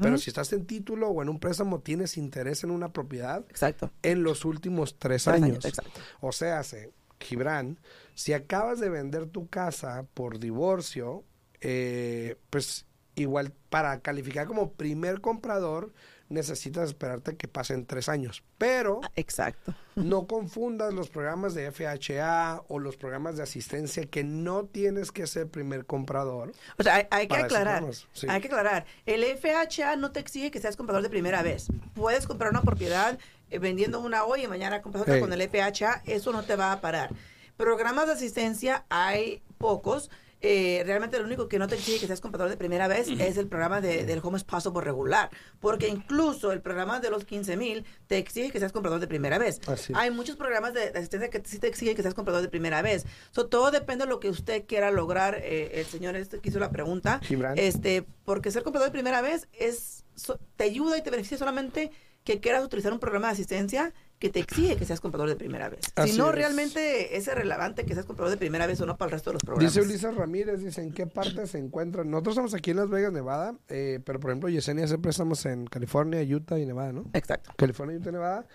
pero 0.01 0.17
si 0.17 0.29
estás 0.29 0.53
en 0.53 0.65
título 0.65 1.09
o 1.09 1.21
en 1.21 1.29
un 1.29 1.39
préstamo 1.39 1.79
tienes 1.81 2.17
interés 2.17 2.63
en 2.63 2.71
una 2.71 2.93
propiedad 2.93 3.43
Exacto. 3.49 3.91
en 4.03 4.23
los 4.23 4.45
últimos 4.45 4.97
tres 4.99 5.23
Tres 5.23 5.35
años. 5.35 5.49
años, 5.49 5.65
exacto. 5.65 5.99
O 6.19 6.31
sea, 6.31 6.63
se- 6.63 6.91
Gibran, 7.19 7.79
si 8.15 8.33
acabas 8.33 8.79
de 8.79 8.89
vender 8.89 9.27
tu 9.27 9.47
casa 9.47 10.05
por 10.15 10.39
divorcio, 10.39 11.23
eh, 11.59 12.35
pues 12.49 12.87
igual 13.15 13.53
para 13.69 13.99
calificar 14.01 14.47
como 14.47 14.71
primer 14.73 15.21
comprador 15.21 15.93
necesitas 16.31 16.89
esperarte 16.89 17.35
que 17.35 17.47
pasen 17.47 17.85
tres 17.85 18.09
años. 18.09 18.43
Pero 18.57 19.01
Exacto. 19.15 19.73
no 19.95 20.25
confundas 20.27 20.93
los 20.93 21.09
programas 21.09 21.53
de 21.53 21.71
FHA 21.71 22.63
o 22.67 22.79
los 22.79 22.97
programas 22.97 23.37
de 23.37 23.43
asistencia 23.43 24.05
que 24.05 24.23
no 24.23 24.65
tienes 24.65 25.11
que 25.11 25.27
ser 25.27 25.47
primer 25.47 25.85
comprador. 25.85 26.51
O 26.77 26.83
sea, 26.83 26.95
hay, 26.95 27.07
hay 27.11 27.27
que 27.27 27.35
aclarar. 27.35 27.83
sí. 28.13 28.27
Hay 28.29 28.41
que 28.41 28.47
aclarar. 28.47 28.85
El 29.05 29.23
FHA 29.37 29.95
no 29.97 30.11
te 30.11 30.19
exige 30.19 30.51
que 30.51 30.59
seas 30.59 30.75
comprador 30.77 31.03
de 31.03 31.09
primera 31.09 31.43
vez. 31.43 31.67
Puedes 31.93 32.25
comprar 32.25 32.51
una 32.51 32.61
propiedad 32.61 33.19
eh, 33.49 33.59
vendiendo 33.59 33.99
una 33.99 34.23
hoy 34.23 34.43
y 34.43 34.47
mañana 34.47 34.81
compras 34.81 35.03
otra 35.03 35.15
Hey. 35.15 35.21
con 35.21 35.33
el 35.33 35.41
FHA. 35.49 36.03
Eso 36.05 36.31
no 36.31 36.43
te 36.43 36.55
va 36.55 36.71
a 36.71 36.81
parar. 36.81 37.11
Programas 37.57 38.07
de 38.07 38.13
asistencia 38.13 38.85
hay 38.89 39.41
pocos. 39.57 40.09
Eh, 40.43 40.81
realmente 40.85 41.19
lo 41.19 41.25
único 41.25 41.47
que 41.47 41.59
no 41.59 41.67
te 41.67 41.75
exige 41.75 41.99
que 41.99 42.07
seas 42.07 42.19
comprador 42.19 42.49
de 42.49 42.57
primera 42.57 42.87
vez 42.87 43.07
es 43.09 43.37
el 43.37 43.47
programa 43.47 43.79
de- 43.79 44.05
del 44.05 44.19
Home 44.23 44.39
por 44.73 44.83
regular. 44.83 45.29
Porque 45.59 45.87
incluso 45.87 46.51
el 46.51 46.61
programa 46.61 46.99
de 46.99 47.09
los 47.11 47.25
15 47.25 47.57
mil 47.57 47.85
te 48.07 48.17
exige 48.17 48.51
que 48.51 48.59
seas 48.59 48.71
comprador 48.71 48.99
de 48.99 49.07
primera 49.07 49.37
vez. 49.37 49.59
Así. 49.67 49.93
Hay 49.95 50.09
muchos 50.09 50.35
programas 50.37 50.73
de, 50.73 50.91
de 50.91 50.97
asistencia 50.99 51.29
que 51.29 51.41
sí 51.45 51.59
te 51.59 51.67
exigen 51.67 51.95
que 51.95 52.01
seas 52.01 52.13
comprador 52.15 52.41
de 52.41 52.49
primera 52.49 52.81
vez. 52.81 53.05
So, 53.31 53.47
todo 53.47 53.69
depende 53.71 54.05
de 54.05 54.09
lo 54.09 54.19
que 54.19 54.29
usted 54.29 54.65
quiera 54.65 54.89
lograr. 54.91 55.35
eh, 55.43 55.79
el 55.79 55.85
señor 55.85 56.15
este 56.15 56.39
que 56.39 56.49
hizo 56.49 56.59
la 56.59 56.71
pregunta. 56.71 57.19
Gibran. 57.23 57.57
Este, 57.57 58.03
porque 58.25 58.49
ser 58.51 58.63
comprador 58.63 58.89
de 58.89 58.93
primera 58.93 59.21
vez 59.21 59.47
es 59.53 60.03
so- 60.15 60.39
te 60.55 60.63
ayuda 60.63 60.97
y 60.97 61.03
te 61.03 61.09
beneficia 61.11 61.37
solamente 61.37 61.91
que 62.23 62.39
quieras 62.39 62.63
utilizar 62.63 62.91
un 62.93 62.99
programa 62.99 63.27
de 63.27 63.33
asistencia 63.33 63.93
que 64.21 64.29
te 64.29 64.39
exige 64.39 64.77
que 64.77 64.85
seas 64.85 65.01
comprador 65.01 65.27
de 65.29 65.35
primera 65.35 65.67
vez. 65.67 65.79
Así 65.95 66.11
si 66.11 66.17
no, 66.19 66.29
es. 66.29 66.35
realmente 66.35 67.17
es 67.17 67.25
irrelevante 67.27 67.85
que 67.85 67.95
seas 67.95 68.05
comprador 68.05 68.29
de 68.31 68.37
primera 68.37 68.67
vez 68.67 68.79
o 68.79 68.85
no 68.85 68.95
para 68.95 69.07
el 69.09 69.13
resto 69.13 69.31
de 69.31 69.33
los 69.33 69.43
programas. 69.43 69.73
Dice 69.73 69.85
Ulises 69.85 70.15
Ramírez, 70.15 70.63
dice, 70.63 70.81
¿en 70.83 70.93
qué 70.93 71.07
parte 71.07 71.47
se 71.47 71.57
encuentran? 71.57 72.09
Nosotros 72.09 72.33
estamos 72.33 72.53
aquí 72.53 72.69
en 72.71 72.77
Las 72.77 72.89
Vegas, 72.89 73.11
Nevada, 73.11 73.55
eh, 73.67 73.99
pero 74.05 74.19
por 74.19 74.29
ejemplo, 74.29 74.47
Yesenia 74.47 74.87
siempre 74.87 75.09
estamos 75.09 75.43
en 75.47 75.65
California, 75.65 76.21
Utah 76.21 76.59
y 76.59 76.65
Nevada, 76.67 76.93
¿no? 76.93 77.05
Exacto. 77.13 77.51
California, 77.57 77.97
Utah, 77.97 78.11
Nevada. 78.11 78.45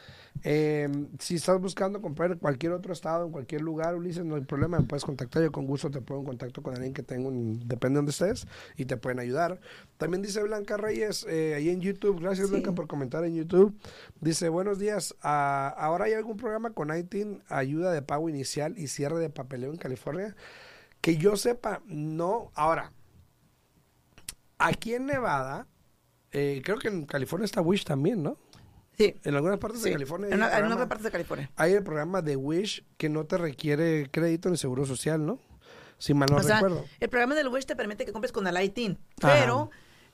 Eh, 0.44 0.86
si 1.18 1.36
estás 1.36 1.58
buscando 1.60 2.02
comprar 2.02 2.30
en 2.30 2.38
cualquier 2.38 2.72
otro 2.72 2.92
estado, 2.92 3.24
en 3.24 3.32
cualquier 3.32 3.62
lugar, 3.62 3.94
Ulises, 3.96 4.24
no 4.24 4.34
hay 4.36 4.42
problema, 4.42 4.78
me 4.78 4.84
puedes 4.86 5.02
contactar. 5.04 5.42
Yo 5.42 5.50
con 5.50 5.66
gusto 5.66 5.90
te 5.90 6.00
pongo 6.02 6.20
en 6.20 6.26
contacto 6.26 6.62
con 6.62 6.74
alguien 6.74 6.92
que 6.92 7.02
tengo, 7.02 7.28
un- 7.28 7.58
depende 7.66 7.94
de 7.94 7.96
donde 7.96 8.10
estés, 8.10 8.46
y 8.76 8.84
te 8.84 8.96
pueden 8.98 9.18
ayudar. 9.18 9.58
También 9.96 10.22
dice 10.22 10.42
Blanca 10.42 10.76
Reyes, 10.76 11.26
eh, 11.28 11.54
ahí 11.56 11.70
en 11.70 11.80
YouTube, 11.80 12.20
gracias 12.20 12.48
Sí. 12.48 12.52
Blanca 12.52 12.72
por 12.72 12.86
comentar 12.86 13.24
en 13.24 13.34
YouTube. 13.34 13.74
Dice, 14.20 14.50
buenos 14.50 14.78
días, 14.78 15.14
ah, 15.64 15.68
¿ahora 15.68 16.06
hay 16.06 16.14
algún 16.14 16.36
programa 16.36 16.70
con 16.70 16.96
ITIN, 16.96 17.42
ayuda 17.48 17.92
de 17.92 18.02
pago 18.02 18.28
inicial 18.28 18.78
y 18.78 18.88
cierre 18.88 19.18
de 19.18 19.30
papeleo 19.30 19.70
en 19.70 19.78
California? 19.78 20.34
Que 21.00 21.16
yo 21.16 21.36
sepa, 21.36 21.82
no. 21.86 22.50
Ahora, 22.54 22.92
aquí 24.58 24.94
en 24.94 25.06
Nevada, 25.06 25.66
eh, 26.32 26.62
creo 26.64 26.78
que 26.78 26.88
en 26.88 27.06
California 27.06 27.44
está 27.44 27.60
Wish 27.60 27.84
también, 27.84 28.22
¿no? 28.22 28.38
Sí. 28.96 29.14
En 29.24 29.34
algunas 29.34 29.58
partes 29.58 29.82
sí. 29.82 29.90
de 29.90 29.92
California 29.92 30.28
En, 30.30 30.42
otras 30.42 30.88
partes 30.88 31.04
de 31.04 31.10
California. 31.10 31.50
hay 31.56 31.72
el 31.72 31.82
programa 31.82 32.22
de 32.22 32.36
Wish 32.36 32.84
que 32.96 33.08
no 33.10 33.26
te 33.26 33.36
requiere 33.36 34.08
crédito 34.10 34.48
ni 34.48 34.56
seguro 34.56 34.86
social, 34.86 35.24
¿no? 35.24 35.38
Si 35.98 36.14
mal 36.14 36.28
no 36.30 36.36
o 36.36 36.42
sea, 36.42 36.56
recuerdo. 36.56 36.84
el 37.00 37.08
programa 37.08 37.34
del 37.34 37.48
Wish 37.48 37.66
te 37.66 37.76
permite 37.76 38.04
que 38.04 38.12
compres 38.12 38.32
con 38.32 38.46
el 38.46 38.62
ITIN, 38.62 38.98
Ajá. 39.22 39.68